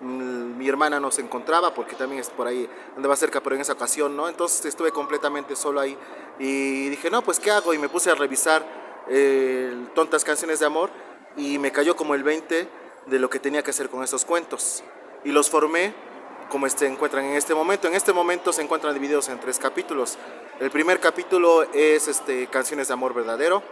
Mm, 0.00 0.56
mi 0.58 0.68
hermana 0.68 1.00
no 1.00 1.10
se 1.10 1.22
encontraba 1.22 1.74
porque 1.74 1.94
también 1.94 2.20
es 2.20 2.30
por 2.30 2.46
ahí, 2.46 2.68
andaba 2.96 3.16
cerca, 3.16 3.40
pero 3.40 3.54
en 3.54 3.62
esa 3.62 3.72
ocasión, 3.74 4.16
¿no? 4.16 4.28
Entonces 4.28 4.64
estuve 4.66 4.90
completamente 4.90 5.56
solo 5.56 5.80
ahí 5.80 5.96
y 6.38 6.88
dije, 6.88 7.10
no, 7.10 7.22
pues 7.22 7.38
¿qué 7.38 7.50
hago? 7.50 7.72
Y 7.72 7.78
me 7.78 7.88
puse 7.88 8.10
a 8.10 8.14
revisar 8.14 8.64
eh, 9.08 9.86
tontas 9.94 10.24
canciones 10.24 10.60
de 10.60 10.66
amor 10.66 10.90
y 11.36 11.58
me 11.58 11.72
cayó 11.72 11.96
como 11.96 12.14
el 12.14 12.22
20 12.22 12.68
de 13.06 13.18
lo 13.18 13.30
que 13.30 13.38
tenía 13.38 13.62
que 13.62 13.70
hacer 13.70 13.88
con 13.88 14.02
esos 14.02 14.24
cuentos. 14.24 14.82
Y 15.24 15.30
los 15.30 15.48
formé 15.48 15.94
como 16.48 16.68
se 16.68 16.86
encuentran 16.86 17.24
en 17.24 17.36
este 17.36 17.54
momento. 17.54 17.88
En 17.88 17.94
este 17.94 18.12
momento 18.12 18.52
se 18.52 18.62
encuentran 18.62 18.92
divididos 18.92 19.28
en 19.28 19.40
tres 19.40 19.58
capítulos. 19.58 20.18
El 20.60 20.70
primer 20.70 21.00
capítulo 21.00 21.62
es 21.72 22.08
este, 22.08 22.46
Canciones 22.48 22.88
de 22.88 22.94
Amor 22.94 23.14
Verdadero 23.14 23.62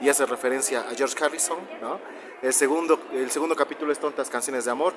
y 0.00 0.08
hace 0.08 0.26
referencia 0.26 0.80
a 0.80 0.94
George 0.94 1.16
Harrison, 1.22 1.58
¿no? 1.80 2.00
El 2.42 2.52
segundo, 2.52 3.00
el 3.12 3.30
segundo 3.30 3.56
capítulo 3.56 3.92
es 3.92 3.98
Tontas 3.98 4.28
Canciones 4.28 4.66
de 4.66 4.70
Amor, 4.70 4.92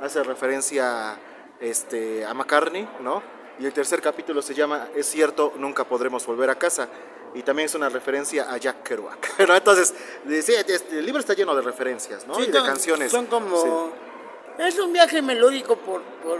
hace 0.00 0.22
referencia 0.22 1.18
este, 1.60 2.24
a 2.24 2.32
McCartney, 2.32 2.88
¿no? 3.00 3.22
Y 3.58 3.66
el 3.66 3.72
tercer 3.72 4.00
capítulo 4.02 4.42
se 4.42 4.54
llama 4.54 4.88
Es 4.94 5.06
cierto, 5.06 5.54
nunca 5.56 5.84
podremos 5.84 6.26
volver 6.26 6.50
a 6.50 6.56
casa. 6.56 6.88
Y 7.34 7.42
también 7.42 7.66
es 7.66 7.74
una 7.74 7.88
referencia 7.88 8.50
a 8.50 8.56
Jack 8.56 8.82
Kerouac. 8.82 9.34
Entonces, 9.38 9.94
sí, 10.26 10.54
este, 10.54 10.98
el 10.98 11.04
libro 11.04 11.20
está 11.20 11.34
lleno 11.34 11.54
de 11.54 11.62
referencias, 11.62 12.26
¿no? 12.26 12.40
y 12.40 12.46
de 12.46 12.62
canciones. 12.62 13.10
Son 13.10 13.26
como... 13.26 13.92
Es 14.58 14.78
un 14.78 14.92
viaje 14.92 15.20
melódico 15.20 15.76
por, 15.76 16.00
por, 16.02 16.38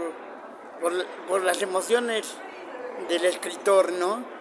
por, 0.81 1.05
por 1.27 1.43
las 1.43 1.61
emociones 1.61 2.33
del 3.09 3.25
escritor, 3.25 3.91
¿no? 3.91 4.36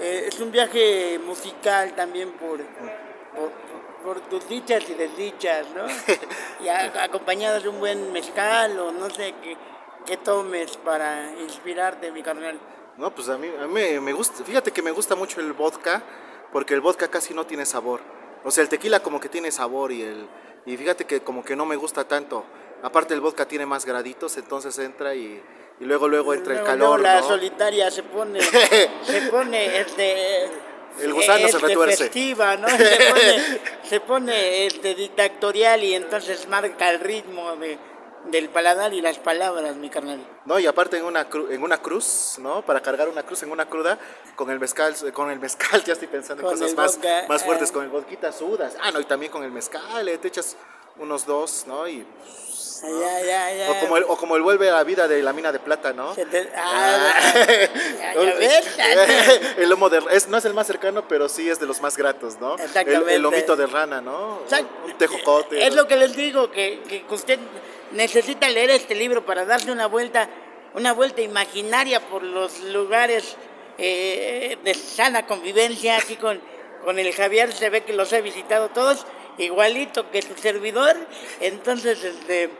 Eh, 0.00 0.26
es 0.28 0.40
un 0.40 0.50
viaje 0.50 1.18
musical 1.24 1.94
también 1.94 2.32
por, 2.32 2.60
por, 4.04 4.20
tus 4.28 4.48
dichas 4.48 4.88
y 4.88 4.94
desdichas, 4.94 5.66
¿no? 5.74 5.86
y 6.64 6.68
acompañado 6.68 7.60
de 7.60 7.68
un 7.68 7.80
buen 7.80 8.12
mezcal 8.12 8.78
o 8.78 8.92
no 8.92 9.10
sé 9.10 9.34
qué, 9.42 9.56
qué 10.06 10.16
tomes 10.18 10.76
para 10.78 11.32
inspirarte, 11.40 12.12
mi 12.12 12.22
carnal. 12.22 12.58
No, 12.96 13.14
pues 13.14 13.28
a 13.28 13.38
mí, 13.38 13.48
a 13.60 13.66
mí 13.66 14.00
me 14.00 14.12
gusta, 14.12 14.44
fíjate 14.44 14.70
que 14.70 14.82
me 14.82 14.90
gusta 14.90 15.14
mucho 15.14 15.40
el 15.40 15.52
vodka, 15.52 16.02
porque 16.52 16.74
el 16.74 16.80
vodka 16.80 17.08
casi 17.08 17.34
no 17.34 17.46
tiene 17.46 17.66
sabor. 17.66 18.00
O 18.44 18.50
sea, 18.50 18.62
el 18.62 18.68
tequila 18.68 19.00
como 19.00 19.20
que 19.20 19.28
tiene 19.28 19.50
sabor 19.50 19.90
y 19.90 20.02
el 20.02 20.28
y 20.66 20.76
fíjate 20.76 21.04
que 21.04 21.20
como 21.20 21.44
que 21.44 21.56
no 21.56 21.66
me 21.66 21.76
gusta 21.76 22.04
tanto. 22.04 22.44
Aparte 22.84 23.14
el 23.14 23.20
vodka 23.20 23.48
tiene 23.48 23.66
más 23.66 23.84
graditos, 23.84 24.36
entonces 24.36 24.78
entra 24.78 25.14
y 25.14 25.42
y 25.80 25.84
luego 25.84 26.08
luego 26.08 26.34
entra 26.34 26.58
el 26.58 26.64
calor. 26.64 27.00
la 27.00 27.22
solitaria 27.22 27.90
se 27.90 28.02
pone, 28.04 28.40
se 29.02 29.22
pone 29.30 29.80
este 29.80 30.44
el 31.00 31.12
gusano 31.12 31.40
se 31.40 31.56
este, 31.56 31.58
retuerce. 31.58 31.96
Festiva, 32.04 32.56
¿no? 32.56 32.68
Se 32.68 32.76
pone, 32.76 33.60
se 33.82 34.00
pone 34.00 34.66
este, 34.66 34.94
dictatorial 34.94 35.82
y 35.82 35.94
entonces 35.94 36.46
marca 36.48 36.88
el 36.88 37.00
ritmo 37.00 37.56
de, 37.56 37.76
del 38.26 38.48
paladar 38.48 38.94
y 38.94 39.00
las 39.00 39.18
palabras, 39.18 39.74
mi 39.74 39.90
carnal. 39.90 40.24
No, 40.44 40.60
y 40.60 40.66
aparte 40.66 40.98
en 40.98 41.04
una, 41.04 41.26
en 41.50 41.62
una 41.64 41.78
cruz, 41.78 42.36
¿no? 42.38 42.62
Para 42.64 42.80
cargar 42.80 43.08
una 43.08 43.24
cruz 43.24 43.42
en 43.42 43.50
una 43.50 43.68
cruda, 43.68 43.98
con 44.36 44.50
el 44.50 44.60
mezcal, 44.60 44.94
con 45.12 45.32
el 45.32 45.40
mezcal 45.40 45.82
ya 45.86 45.94
estoy 45.94 46.06
pensando 46.06 46.44
en 46.44 46.56
cosas 46.56 46.76
más, 46.76 47.00
más 47.28 47.42
fuertes, 47.42 47.70
ah. 47.70 47.72
con 47.72 47.82
el 47.82 47.90
vodka 47.90 48.30
sudas. 48.30 48.76
Ah, 48.80 48.92
no, 48.92 49.00
y 49.00 49.04
también 49.04 49.32
con 49.32 49.42
el 49.42 49.50
mezcal, 49.50 50.08
eh, 50.08 50.18
te 50.18 50.28
echas 50.28 50.56
unos 50.96 51.26
dos, 51.26 51.64
¿no? 51.66 51.88
Y 51.88 52.06
años. 52.82 52.94
¿no? 52.94 53.00
Ya, 53.00 53.20
ya, 53.20 53.54
ya. 53.54 53.70
O, 53.70 53.80
como 53.80 53.96
el, 53.96 54.04
o 54.04 54.16
como 54.16 54.36
el 54.36 54.42
vuelve 54.42 54.68
a 54.70 54.74
la 54.74 54.84
vida 54.84 55.06
de 55.08 55.22
la 55.22 55.32
mina 55.32 55.52
de 55.52 55.58
plata, 55.58 55.92
¿no? 55.92 56.12
Te- 56.14 56.50
ah, 56.56 57.14
el 59.56 59.68
lomo 59.68 59.88
de 59.90 60.02
es, 60.10 60.28
no 60.28 60.36
es 60.38 60.44
el 60.44 60.54
más 60.54 60.66
cercano, 60.66 61.06
pero 61.08 61.28
sí 61.28 61.48
es 61.48 61.60
de 61.60 61.66
los 61.66 61.80
más 61.80 61.96
gratos, 61.96 62.38
¿no? 62.40 62.56
El, 62.56 62.62
Exactamente. 62.62 63.14
el 63.14 63.22
lomito 63.22 63.56
de 63.56 63.66
rana, 63.66 64.00
¿no? 64.00 64.40
Un 64.84 64.98
tejocote. 64.98 65.66
Es 65.66 65.74
lo 65.74 65.86
que 65.86 65.96
les 65.96 66.16
digo, 66.16 66.50
que, 66.50 66.80
que 66.88 67.04
usted 67.14 67.38
necesita 67.92 68.48
leer 68.48 68.70
este 68.70 68.94
libro 68.94 69.24
para 69.24 69.44
darse 69.44 69.70
una 69.70 69.86
vuelta, 69.86 70.28
una 70.74 70.92
vuelta 70.92 71.22
imaginaria 71.22 72.00
por 72.00 72.22
los 72.22 72.60
lugares 72.60 73.36
eh, 73.78 74.58
de 74.62 74.74
sana 74.74 75.26
convivencia. 75.26 75.96
Aquí 75.96 76.16
con, 76.16 76.40
con 76.84 76.98
el 76.98 77.12
Javier 77.12 77.52
se 77.52 77.70
ve 77.70 77.82
que 77.82 77.92
los 77.92 78.12
he 78.12 78.22
visitado 78.22 78.68
todos, 78.70 79.06
igualito 79.38 80.10
que 80.10 80.22
su 80.22 80.34
servidor. 80.36 80.96
Entonces, 81.40 82.02
este, 82.04 82.50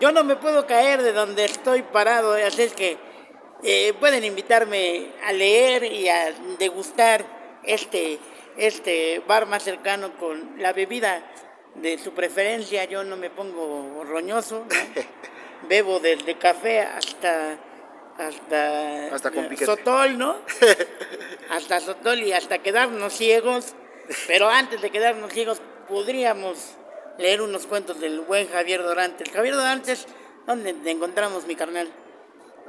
yo 0.00 0.12
no 0.12 0.24
me 0.24 0.36
puedo 0.36 0.66
caer 0.66 1.02
de 1.02 1.12
donde 1.12 1.44
estoy 1.44 1.82
parado, 1.82 2.34
así 2.34 2.62
es 2.62 2.72
que 2.72 2.96
eh, 3.62 3.94
pueden 4.00 4.24
invitarme 4.24 5.12
a 5.24 5.32
leer 5.32 5.84
y 5.84 6.08
a 6.08 6.32
degustar 6.58 7.24
este, 7.62 8.18
este 8.56 9.22
bar 9.26 9.46
más 9.46 9.62
cercano 9.62 10.16
con 10.18 10.60
la 10.60 10.72
bebida 10.72 11.24
de 11.76 11.98
su 11.98 12.12
preferencia. 12.12 12.84
Yo 12.84 13.04
no 13.04 13.16
me 13.16 13.30
pongo 13.30 14.04
roñoso, 14.04 14.66
¿no? 14.68 15.02
bebo 15.68 15.98
desde 15.98 16.36
café 16.36 16.80
hasta 16.80 17.58
hasta, 18.18 19.14
Hasta 19.14 19.30
con 19.30 19.56
sotol, 19.56 20.18
¿no? 20.18 20.36
hasta 21.50 21.80
sotol 21.80 22.20
y 22.22 22.32
hasta 22.32 22.58
quedarnos 22.58 23.12
ciegos. 23.14 23.74
Pero 24.26 24.48
antes 24.48 24.80
de 24.82 24.90
quedarnos 24.90 25.32
ciegos 25.32 25.60
podríamos 25.88 26.58
leer 27.18 27.40
unos 27.42 27.66
cuentos 27.66 28.00
del 28.00 28.20
buen 28.20 28.48
Javier 28.48 28.82
Dorantes. 28.82 29.30
Javier 29.30 29.54
Dorantes, 29.54 30.06
¿dónde 30.46 30.72
te 30.74 30.90
encontramos, 30.90 31.46
mi 31.46 31.54
carnal? 31.56 31.88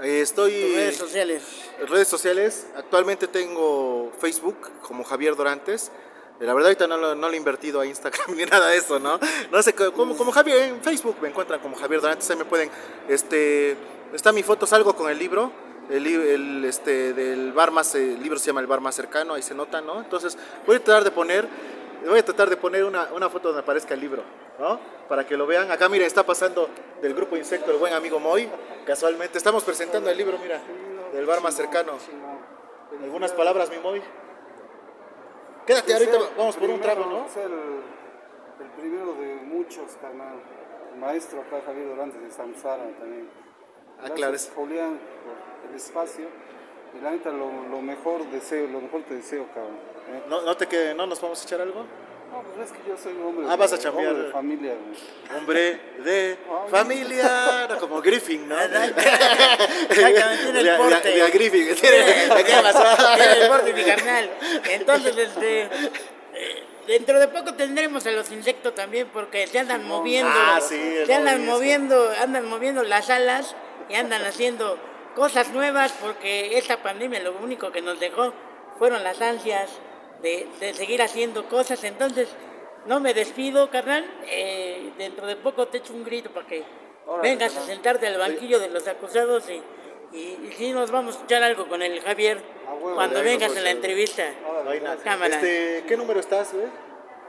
Eh, 0.02 0.22
Estoy 0.22 0.52
Tus 0.52 0.76
redes 0.76 0.98
sociales. 0.98 1.42
en 1.80 1.88
redes 1.88 2.08
sociales. 2.08 2.68
Actualmente 2.76 3.28
tengo 3.28 4.12
Facebook 4.20 4.58
como 4.82 5.04
Javier 5.04 5.36
Dorantes. 5.36 5.92
Eh, 6.40 6.46
La 6.46 6.54
verdad 6.54 6.68
ahorita 6.70 6.88
no 6.88 6.98
lo, 6.98 7.16
no 7.16 7.28
lo 7.28 7.34
he 7.34 7.38
invertido 7.38 7.80
a 7.82 7.86
Instagram 7.86 8.34
ni 8.36 8.44
nada 8.46 8.68
de 8.68 8.78
eso, 8.78 9.00
¿no? 9.00 9.20
No 9.52 9.64
sé, 9.64 9.74
co- 9.74 9.94
como, 9.94 10.16
como 10.18 10.32
Javier 10.32 10.64
en 10.64 10.82
Facebook 10.84 11.16
me 11.22 11.30
encuentran 11.30 11.60
como 11.62 11.76
Javier 11.78 12.02
Dorantes, 12.02 12.30
ahí 12.30 12.36
me 12.38 12.46
pueden, 12.46 12.70
este, 13.08 13.76
está 14.14 14.32
mi 14.34 14.44
foto, 14.44 14.66
salgo 14.68 14.96
con 14.96 15.10
el 15.10 15.18
libro, 15.18 15.52
el, 15.90 16.66
este, 16.66 17.14
del 17.14 17.54
bar 17.54 17.72
más, 17.72 17.94
el 17.96 18.22
libro 18.22 18.40
se 18.40 18.48
llama 18.48 18.62
El 18.62 18.68
bar 18.68 18.82
más 18.82 18.96
cercano, 18.96 19.34
ahí 19.34 19.42
se 19.42 19.54
nota, 19.54 19.82
¿no? 19.82 20.00
Entonces 20.00 20.38
voy 20.66 20.78
a 20.78 20.84
tratar 20.84 21.04
de 21.04 21.12
poner, 21.12 21.48
voy 22.08 22.20
a 22.20 22.26
tratar 22.26 22.50
de 22.50 22.58
poner 22.58 22.84
una, 22.84 23.10
una 23.14 23.30
foto 23.30 23.50
donde 23.50 23.62
aparezca 23.62 23.94
el 23.94 24.00
libro, 24.00 24.24
¿no? 24.60 24.80
Para 25.08 25.26
que 25.26 25.38
lo 25.38 25.46
vean. 25.46 25.72
Acá 25.72 25.90
miren, 25.90 26.08
está 26.08 26.24
pasando 26.24 26.70
del 27.02 27.14
grupo 27.14 27.36
Insecto 27.38 27.72
el 27.72 27.78
buen 27.78 27.94
amigo 27.94 28.20
Moy, 28.20 28.50
casualmente, 28.86 29.38
estamos 29.38 29.64
presentando 29.64 30.10
el 30.10 30.18
libro, 30.18 30.38
mira, 30.40 30.60
del 31.14 31.26
bar 31.26 31.42
más 31.42 31.56
cercano. 31.56 31.94
¿Algunas 33.04 33.32
palabras, 33.34 33.70
mi 33.70 33.78
Moy? 33.78 34.02
Quédate, 35.66 35.94
ahorita 35.94 36.18
vamos 36.38 36.56
por 36.56 36.70
un 36.70 36.80
trago, 36.80 37.06
¿no? 37.06 37.26
Es 37.26 37.38
el, 37.38 37.52
el 38.64 38.72
primero 38.78 39.14
de 39.16 39.36
muchos, 39.44 39.92
carnal. 40.02 40.36
El 40.94 41.00
maestro 41.00 41.42
acá, 41.42 41.62
Javier 41.66 41.90
Dorantes 41.90 42.22
de 42.22 42.32
Samsara 42.32 42.84
también. 43.00 43.45
Ah, 44.04 44.10
Gracias, 44.16 44.52
Julián, 44.56 45.00
por 45.24 45.70
el 45.72 45.76
espacio. 45.76 46.28
Y 46.98 47.04
la 47.04 47.12
neta, 47.12 47.30
lo, 47.30 47.50
lo 47.70 47.82
mejor 47.82 48.26
deseo, 48.32 48.68
lo 48.68 48.80
mejor 48.82 49.04
te 49.04 49.16
deseo, 49.16 49.48
cabrón. 49.54 49.74
¿eh? 50.14 50.24
¿No, 50.30 50.42
no, 50.42 50.56
te 50.56 50.68
que, 50.68 50.94
¿No 50.94 51.06
nos 51.08 51.20
vamos 51.22 51.42
a 51.42 51.44
echar 51.46 51.62
algo? 51.62 51.86
No, 52.32 52.42
pues 52.42 52.68
es 52.70 52.74
que 52.76 52.90
yo 52.90 52.98
soy 52.98 53.14
un 53.14 53.26
hombre, 53.28 53.46
Ah, 53.48 53.52
de- 53.52 53.58
vas 53.58 53.74
a 53.74 53.78
chambear. 53.78 54.08
hombre 54.10 54.26
de 54.28 54.32
familia, 54.32 54.74
güey. 54.74 55.40
Hombre 55.40 55.80
de 56.04 56.38
familia, 56.70 57.68
no, 57.70 57.78
como 57.80 58.02
Griffin, 58.02 58.48
¿no? 58.48 58.56
Exactamente, 58.60 60.44
tiene 60.54 60.60
el 60.72 60.78
porte. 60.78 61.30
Griffin. 61.32 61.76
tiene- 61.76 62.44
¿Qué 62.46 62.54
pasó? 62.62 63.16
Tiene 63.16 63.34
el 63.42 63.48
porte, 63.48 63.74
mi 63.74 63.84
carnal. 63.84 64.30
Entonces, 64.70 65.18
este, 65.18 65.62
eh, 65.64 66.64
dentro 66.88 67.20
de 67.20 67.28
poco 67.28 67.54
tendremos 67.54 68.06
a 68.06 68.12
los 68.12 68.32
insectos 68.32 68.74
también 68.76 69.08
porque 69.14 69.48
se 69.48 69.60
andan 69.60 69.86
moviendo. 69.88 70.32
Ah, 70.34 70.60
sí, 70.62 70.80
se 71.06 71.14
andan 71.14 71.46
moviendo, 71.46 72.10
andan 72.22 72.48
moviendo 72.50 72.84
las 72.84 73.10
alas 73.10 73.56
y 73.90 73.96
andan 73.96 74.24
haciendo 74.24 74.78
cosas 75.16 75.52
nuevas 75.54 75.94
porque 76.02 76.58
esta 76.58 76.82
pandemia 76.84 77.22
lo 77.22 77.34
único 77.38 77.72
que 77.72 77.82
nos 77.82 78.00
dejó 78.00 78.34
fueron 78.78 79.04
las 79.04 79.22
ansias 79.22 79.70
de, 80.22 80.48
de 80.60 80.74
seguir 80.74 81.02
haciendo 81.02 81.48
cosas. 81.48 81.84
Entonces, 81.84 82.30
no 82.86 83.00
me 83.00 83.14
despido, 83.14 83.70
carnal. 83.70 84.06
Eh, 84.28 84.92
dentro 84.98 85.26
de 85.26 85.36
poco 85.36 85.68
te 85.68 85.78
echo 85.78 85.94
un 85.94 86.04
grito 86.04 86.30
para 86.32 86.46
que 86.48 86.64
vengas 87.22 87.56
a 87.56 87.62
sentarte 87.62 88.08
al 88.08 88.18
banquillo 88.18 88.60
de 88.60 88.70
los 88.70 88.88
acusados 88.88 89.50
y, 89.50 89.62
y, 90.16 90.48
y 90.48 90.54
sí 90.58 90.72
nos 90.72 90.92
vamos 90.92 91.18
a 91.18 91.24
echar 91.24 91.44
algo 91.44 91.68
con 91.68 91.82
el 91.82 92.02
Javier 92.02 92.42
cuando 92.96 93.24
vengas 93.24 93.50
pues, 93.50 93.58
en 93.58 93.64
la 93.64 93.72
entrevista. 93.72 94.24
No 94.64 94.70
hay 94.70 94.82
nada. 94.82 94.98
Cámara. 95.04 95.36
Este, 95.36 95.84
¿Qué 95.88 95.98
número 95.98 96.20
estás, 96.20 96.54
güey? 96.54 96.68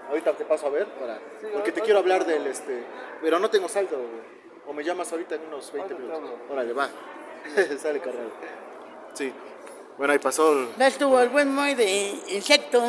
Ahorita 0.09 0.33
te 0.35 0.45
paso 0.45 0.69
a 0.69 0.71
ver, 0.71 0.87
para, 0.87 1.19
porque 1.53 1.73
te 1.73 1.81
quiero 1.81 1.99
hablar 1.99 2.25
del, 2.25 2.47
este, 2.47 2.85
pero 3.21 3.41
no 3.41 3.51
tengo 3.51 3.69
saldo, 3.69 3.97
güey. 3.97 4.46
O 4.67 4.73
me 4.73 4.83
llamas 4.85 5.11
ahorita 5.13 5.37
en 5.37 5.43
unos 5.47 5.71
20 5.73 5.95
Ahorita 5.95 5.97
te 6.13 6.19
minutos. 6.19 6.33
hablo. 6.41 6.53
Órale, 6.53 6.73
va. 6.73 6.89
Sale, 7.83 8.01
carnal. 8.01 8.31
Sí. 9.15 9.33
Bueno, 9.97 10.13
ahí 10.13 10.19
pasó. 10.19 10.53
el- 10.53 10.69
Ya 10.77 10.89
estuvo 10.89 11.21
el 11.21 11.29
buen 11.29 11.55
Moy 11.55 11.75
de 11.75 12.15
insecto. 12.29 12.83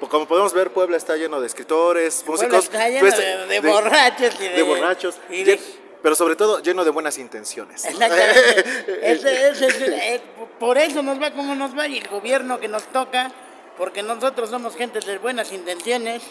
Pues 0.00 0.10
como 0.10 0.26
podemos 0.26 0.52
ver, 0.52 0.70
Puebla 0.72 0.96
está 0.96 1.16
lleno 1.16 1.40
de 1.40 1.46
escritores, 1.46 2.24
Puebla 2.26 2.48
músicos. 2.48 2.64
está 2.64 2.88
lleno 2.88 3.00
pues, 3.00 3.16
de, 3.16 3.46
de 3.46 3.60
borrachos 3.60 4.34
y 4.40 4.42
de, 4.42 4.48
de 4.54 4.62
borrachos, 4.64 5.20
y 5.30 5.44
de- 5.44 5.60
pero 6.02 6.16
sobre 6.16 6.34
todo 6.34 6.60
lleno 6.60 6.82
de 6.84 6.90
buenas 6.90 7.18
intenciones. 7.18 7.84
Exactamente. 7.84 8.92
Ese 9.12 9.48
es 9.50 9.62
el- 9.62 9.92
eh, 9.92 10.20
por 10.58 10.76
eso 10.76 11.04
nos 11.04 11.22
va 11.22 11.30
como 11.30 11.54
nos 11.54 11.78
va 11.78 11.86
y 11.86 11.98
el 11.98 12.08
gobierno 12.08 12.58
que 12.58 12.66
nos 12.66 12.82
toca, 12.86 13.30
porque 13.78 14.02
nosotros 14.02 14.50
somos 14.50 14.74
gente 14.74 14.98
de 14.98 15.18
buenas 15.18 15.52
intenciones, 15.52 16.22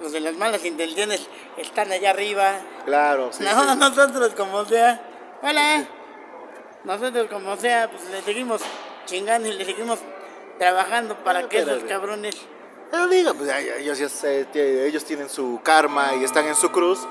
los 0.00 0.12
de 0.12 0.20
las 0.20 0.34
malas 0.36 0.64
intenciones 0.64 1.28
están 1.56 1.90
allá 1.92 2.10
arriba. 2.10 2.60
Claro, 2.84 3.32
sí. 3.32 3.44
no, 3.44 3.72
sí. 3.72 3.78
nosotros 3.78 4.34
como 4.34 4.64
sea. 4.64 5.00
Hola. 5.42 5.86
Nosotros 6.84 7.28
como 7.30 7.56
sea, 7.56 7.90
pues 7.90 8.04
le 8.10 8.22
seguimos 8.22 8.62
chingando 9.06 9.48
y 9.48 9.52
le 9.52 9.64
seguimos 9.64 9.98
trabajando 10.58 11.16
para 11.22 11.48
que 11.48 11.58
esos 11.58 11.84
cabrones... 11.84 12.36
Pero 12.90 13.06
diga, 13.08 13.34
pues 13.34 13.50
ellos 13.52 15.04
tienen 15.04 15.28
su 15.28 15.60
karma 15.62 16.14
y 16.18 16.24
están 16.24 16.46
en 16.46 16.54
su 16.54 16.70
cruz. 16.70 17.06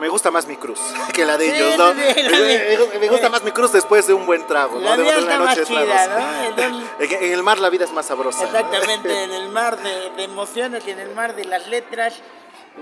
Me 0.00 0.08
gusta 0.08 0.30
más 0.30 0.46
mi 0.46 0.56
cruz 0.56 0.80
que 1.14 1.24
la 1.24 1.36
de 1.36 1.50
Sí, 1.50 1.56
ellos, 1.56 1.76
¿no? 1.78 1.94
me, 1.94 2.14
de- 2.14 2.88
me- 2.92 2.98
me 3.00 3.08
gusta 3.08 3.28
más 3.28 3.42
mi 3.44 3.52
cruz 3.52 3.72
después 3.72 4.06
de 4.06 4.14
un 4.14 4.26
buen 4.26 4.46
trago, 4.46 4.80
¿no? 4.80 4.96
De, 4.96 5.02
una 5.22 5.36
noche 5.38 5.64
de. 5.64 5.74
¿no? 5.74 6.90
En, 7.00 7.32
el 7.32 7.42
mar 7.42 7.58
la 7.58 7.70
vida 7.70 7.84
es 7.84 7.92
más 7.92 8.06
sabrosa. 8.06 8.44
Exactamente, 8.44 9.24
en 9.24 9.32
el 9.32 9.48
mar 9.50 9.76
de, 9.78 10.10
de 10.16 10.24
emociones 10.24 10.82
y 10.86 10.90
en 10.90 11.00
el 11.00 11.14
mar 11.14 11.34
de 11.36 11.44
las 11.44 11.66
letras. 11.68 12.14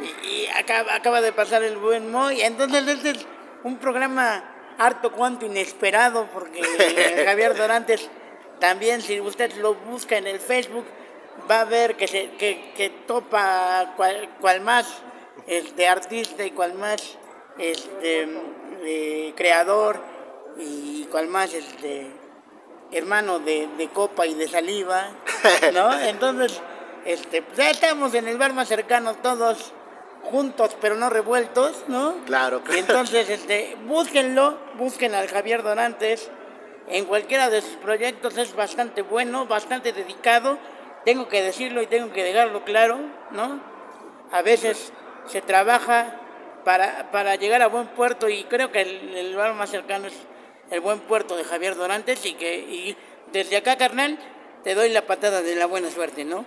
Y, 0.00 0.26
y 0.26 0.46
acaba, 0.48 0.94
acaba 0.94 1.20
de 1.20 1.32
pasar 1.32 1.62
el 1.62 1.76
buen 1.76 2.10
Moy. 2.12 2.40
Entonces, 2.42 2.86
este 2.86 3.10
es 3.10 3.26
un 3.64 3.78
programa 3.78 4.44
harto 4.78 5.10
cuanto 5.12 5.46
inesperado, 5.46 6.28
porque 6.32 6.62
Javier 7.26 7.56
Dorantes 7.56 8.08
también, 8.60 9.02
si 9.02 9.20
usted 9.20 9.52
lo 9.56 9.74
busca 9.74 10.16
en 10.16 10.26
el 10.26 10.38
Facebook, 10.40 10.84
va 11.50 11.60
a 11.62 11.64
ver 11.64 11.96
que, 11.96 12.06
se, 12.06 12.30
que, 12.32 12.72
que 12.76 12.90
topa 13.06 13.94
cual, 13.96 14.28
cual 14.40 14.60
más 14.60 14.86
este, 15.48 15.88
artista 15.88 16.44
y 16.44 16.50
cual 16.50 16.74
más 16.74 17.16
este, 17.58 18.28
eh, 18.84 19.32
creador 19.34 20.00
y 20.58 21.04
cual 21.06 21.26
más 21.28 21.54
este, 21.54 22.06
hermano 22.92 23.38
de, 23.40 23.68
de 23.78 23.88
copa 23.88 24.26
y 24.26 24.34
de 24.34 24.46
saliva, 24.46 25.08
¿no? 25.72 25.98
Entonces, 26.00 26.60
este, 27.04 27.42
pues 27.42 27.56
ya 27.56 27.70
estamos 27.70 28.14
en 28.14 28.28
el 28.28 28.36
bar 28.38 28.52
más 28.52 28.68
cercano 28.68 29.14
todos 29.16 29.72
juntos 30.22 30.76
pero 30.80 30.94
no 30.96 31.08
revueltos, 31.10 31.84
¿no? 31.88 32.16
Claro. 32.26 32.62
Y 32.74 32.78
entonces, 32.78 33.30
este, 33.30 33.76
búsquenlo, 33.86 34.58
busquen 34.76 35.14
al 35.14 35.28
Javier 35.28 35.62
Donantes. 35.62 36.30
En 36.88 37.04
cualquiera 37.04 37.50
de 37.50 37.60
sus 37.60 37.76
proyectos 37.76 38.36
es 38.38 38.54
bastante 38.54 39.02
bueno, 39.02 39.46
bastante 39.46 39.92
dedicado. 39.92 40.58
Tengo 41.04 41.28
que 41.28 41.42
decirlo 41.42 41.82
y 41.82 41.86
tengo 41.86 42.12
que 42.12 42.24
dejarlo 42.24 42.64
claro, 42.64 42.98
¿no? 43.30 43.60
A 44.32 44.42
veces 44.42 44.92
se 45.28 45.40
trabaja 45.40 46.16
para, 46.64 47.10
para 47.10 47.36
llegar 47.36 47.62
a 47.62 47.68
buen 47.68 47.86
puerto 47.88 48.28
y 48.28 48.44
creo 48.44 48.72
que 48.72 48.82
el, 48.82 49.16
el 49.16 49.32
lugar 49.32 49.54
más 49.54 49.70
cercano 49.70 50.08
es 50.08 50.14
el 50.70 50.80
buen 50.80 51.00
puerto 51.00 51.36
de 51.36 51.44
Javier 51.44 51.76
Dorantes 51.76 52.24
y 52.26 52.34
que 52.34 52.58
y 52.58 52.96
desde 53.32 53.56
acá, 53.56 53.76
carnal, 53.76 54.18
te 54.64 54.74
doy 54.74 54.88
la 54.88 55.06
patada 55.06 55.42
de 55.42 55.54
la 55.54 55.66
buena 55.66 55.90
suerte, 55.90 56.24
¿no? 56.24 56.44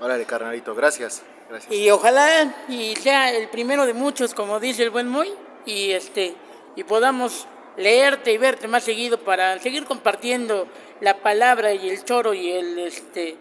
Órale, 0.00 0.24
carnalito, 0.24 0.74
gracias. 0.74 1.22
Gracias. 1.48 1.72
Y 1.72 1.90
ojalá 1.90 2.54
y 2.68 2.94
sea 2.96 3.32
el 3.32 3.48
primero 3.48 3.86
de 3.86 3.94
muchos, 3.94 4.34
como 4.34 4.60
dice 4.60 4.82
el 4.82 4.90
buen 4.90 5.08
Moy, 5.08 5.32
y 5.64 5.92
este 5.92 6.34
y 6.76 6.84
podamos 6.84 7.46
leerte 7.76 8.32
y 8.32 8.38
verte 8.38 8.68
más 8.68 8.84
seguido 8.84 9.18
para 9.18 9.58
seguir 9.58 9.84
compartiendo 9.84 10.68
la 11.00 11.18
palabra 11.18 11.72
y 11.72 11.88
el 11.88 12.04
choro 12.04 12.34
y 12.34 12.50
el 12.50 12.78
este 12.78 13.36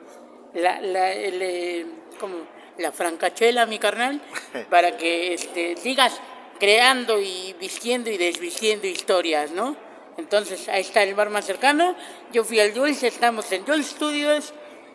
la 0.54 0.80
la 0.80 1.12
el, 1.12 1.42
eh, 1.42 1.86
como 2.20 2.38
la 2.78 2.92
francachela, 2.92 3.66
mi 3.66 3.80
carnal, 3.80 4.22
para 4.70 4.98
que 4.98 5.34
este 5.34 5.76
digas 5.76 6.20
creando 6.60 7.20
y 7.20 7.56
vistiendo 7.60 8.10
y 8.10 8.18
desvistiendo 8.18 8.88
historias, 8.88 9.52
¿no? 9.52 9.76
Entonces, 10.18 10.68
ahí 10.68 10.82
está 10.82 11.04
el 11.04 11.14
bar 11.14 11.30
más 11.30 11.46
cercano. 11.46 11.96
Yo 12.32 12.44
fui 12.44 12.60
al 12.60 12.74
Jules, 12.74 13.04
estamos 13.04 13.52
en 13.52 13.66
Jules 13.66 13.88
Studios, 13.88 14.54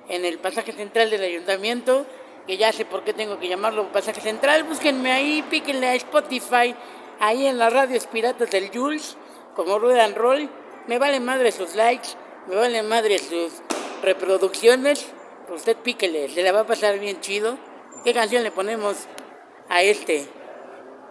en 0.09 0.25
el 0.25 0.39
pasaje 0.39 0.73
central 0.73 1.11
del 1.11 1.23
ayuntamiento, 1.23 2.07
que 2.47 2.57
ya 2.57 2.73
sé 2.73 2.85
por 2.85 3.05
qué 3.05 3.13
tengo 3.13 3.39
que 3.39 3.49
llamarlo 3.49 3.93
pasaje 3.93 4.21
central. 4.21 4.65
Búsquenme 4.65 5.13
ahí, 5.13 5.45
píquenle 5.49 5.87
a 5.89 5.95
Spotify, 5.95 6.75
ahí 7.21 7.47
en 7.47 7.59
las 7.59 7.73
radios 7.73 8.09
piratas 8.09 8.51
del 8.51 8.71
Jules, 8.71 9.17
como 9.55 9.79
Rueda 9.79 10.05
and 10.05 10.17
Roll. 10.17 10.51
Me 10.89 10.99
vale 10.99 11.21
madre 11.21 11.53
sus 11.53 11.77
likes, 11.77 12.09
me 12.49 12.57
vale 12.57 12.83
madre 12.83 13.19
sus 13.21 13.53
reproducciones. 14.03 15.07
Usted 15.49 15.77
píquele, 15.77 16.29
se 16.29 16.43
la 16.43 16.51
va 16.51 16.61
a 16.61 16.67
pasar 16.67 16.99
bien 16.99 17.21
chido. 17.21 17.59
¿Qué 18.05 18.13
canción 18.13 18.43
le 18.43 18.51
ponemos 18.51 18.97
a 19.69 19.83
este? 19.83 20.27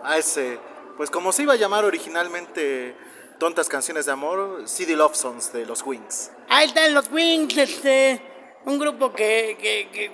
A 0.04 0.18
ese, 0.18 0.60
pues 0.98 1.10
como 1.10 1.32
se 1.32 1.44
iba 1.44 1.54
a 1.54 1.56
llamar 1.56 1.86
originalmente 1.86 2.96
Tontas 3.40 3.70
Canciones 3.70 4.06
de 4.06 4.12
Amor, 4.12 4.64
CD 4.68 4.98
Love 4.98 5.16
Songs 5.16 5.54
de 5.54 5.66
los 5.66 5.84
Wings. 5.84 6.32
Ahí 6.50 6.68
están 6.68 6.94
los 6.94 7.10
Wings, 7.10 7.58
este, 7.58 8.22
un 8.66 8.78
grupo 8.78 9.14
que, 9.14 9.58
que, 9.62 9.90
que, 9.92 10.12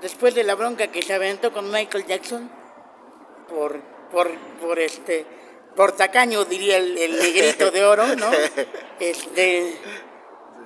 después 0.00 0.34
de 0.36 0.44
la 0.44 0.54
bronca 0.54 0.86
que 0.86 1.02
se 1.02 1.12
aventó 1.12 1.52
con 1.52 1.68
Michael 1.70 2.06
Jackson, 2.06 2.48
por, 3.48 3.80
por, 4.12 4.30
por 4.60 4.78
este, 4.78 5.26
por 5.74 5.92
tacaño 5.92 6.44
diría 6.44 6.76
el, 6.76 6.96
el 6.96 7.18
negrito 7.18 7.72
de 7.72 7.84
oro, 7.84 8.06
¿no? 8.16 8.30
Este, 9.00 9.76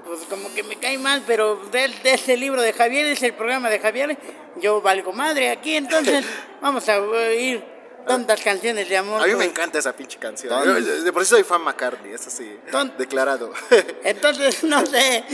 pues 0.09 0.21
como 0.29 0.53
que 0.55 0.63
me 0.65 0.77
cae 0.77 0.99
mal, 0.99 1.23
pero 1.27 1.57
de, 1.71 1.89
de 2.03 2.15
ese 2.15 2.37
libro 2.37 2.61
de 2.63 2.73
Javier, 2.73 3.07
es 3.07 3.23
el 3.23 3.35
programa 3.35 3.71
de 3.71 3.79
Javier, 3.79 4.19
yo 4.57 4.81
valgo 4.81 5.13
madre 5.13 5.51
aquí, 5.51 5.77
entonces 5.77 6.25
vamos 6.61 6.89
a 6.89 6.99
oír 7.01 7.63
tantas 8.07 8.41
canciones 8.41 8.89
de 8.89 8.97
amor. 8.97 9.21
A 9.23 9.25
mí 9.27 9.31
me 9.33 9.37
pues. 9.37 9.49
encanta 9.49 9.79
esa 9.79 9.93
pinche 9.95 10.19
canción. 10.19 10.49
Ton- 10.51 10.85
Yo- 10.85 11.03
De 11.05 11.13
por 11.13 11.25
sí 11.25 11.31
soy 11.31 11.45
fan 11.45 11.63
McCartney, 11.63 12.13
eso 12.15 12.31
sí, 12.31 12.59
Ton- 12.73 12.93
declarado. 12.97 13.53
Entonces, 14.03 14.65
no 14.65 14.85
sé, 14.87 15.25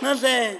no 0.00 0.16
sé. 0.16 0.58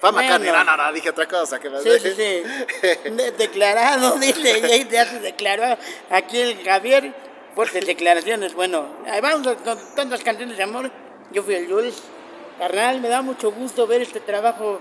fan 0.00 0.12
Bueno. 0.14 0.28
McCartney, 0.28 0.52
no, 0.52 0.62
no, 0.64 0.76
no, 0.76 0.92
dije 0.92 1.08
otra 1.10 1.26
cosa. 1.26 1.58
¿qué 1.58 1.70
más? 1.70 1.82
Sí, 1.82 1.90
sí, 2.00 2.10
sí. 2.10 3.10
De- 3.10 3.32
declarado, 3.38 4.16
dice, 4.20 4.60
ya 4.60 4.88
te 4.88 4.98
hace 4.98 5.20
declarado. 5.20 5.78
Aquí 6.10 6.38
el 6.38 6.62
Javier, 6.62 7.14
fuertes 7.54 7.86
declaraciones. 7.86 8.52
Bueno, 8.54 8.96
ahí 9.06 9.20
vamos 9.22 9.56
con 9.64 9.78
tantas 9.94 10.22
canciones 10.22 10.56
de 10.58 10.62
amor. 10.64 10.90
Yo 11.32 11.42
fui 11.42 11.54
el 11.54 11.66
Jules. 11.70 12.02
Carnal, 12.60 13.00
me 13.00 13.08
da 13.08 13.22
mucho 13.22 13.50
gusto 13.52 13.86
ver 13.86 14.02
este 14.02 14.20
trabajo 14.20 14.80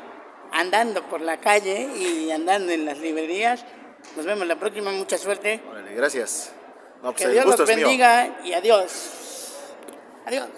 andando 0.51 1.01
por 1.03 1.21
la 1.21 1.37
calle 1.37 1.87
y 1.95 2.29
andando 2.29 2.73
en 2.73 2.83
las 2.85 2.97
librerías. 2.97 3.63
Nos 4.17 4.25
vemos 4.25 4.45
la 4.45 4.57
próxima, 4.57 4.91
mucha 4.91 5.17
suerte. 5.17 5.61
Órale, 5.71 5.95
gracias. 5.95 6.51
No, 7.01 7.13
pues 7.13 7.23
Que 7.25 7.31
Dios 7.31 7.45
los 7.45 7.57
mío. 7.57 7.65
bendiga 7.67 8.41
y 8.43 8.51
adiós. 8.51 9.53
Adiós. 10.25 10.49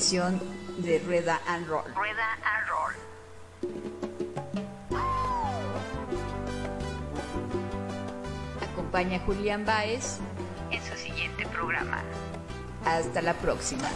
Emisión 0.00 0.40
de 0.78 0.98
Rueda 1.00 1.38
and 1.46 1.68
Roll. 1.68 1.84
Rueda 1.94 2.38
and 2.42 2.66
Roll. 2.70 2.94
Acompaña 8.72 9.18
a 9.18 9.20
Julián 9.20 9.66
Baez. 9.66 10.16
En 10.70 10.82
su 10.82 10.96
siguiente 10.96 11.46
programa. 11.48 12.02
Hasta 12.86 13.20
la 13.20 13.34
próxima. 13.34 13.90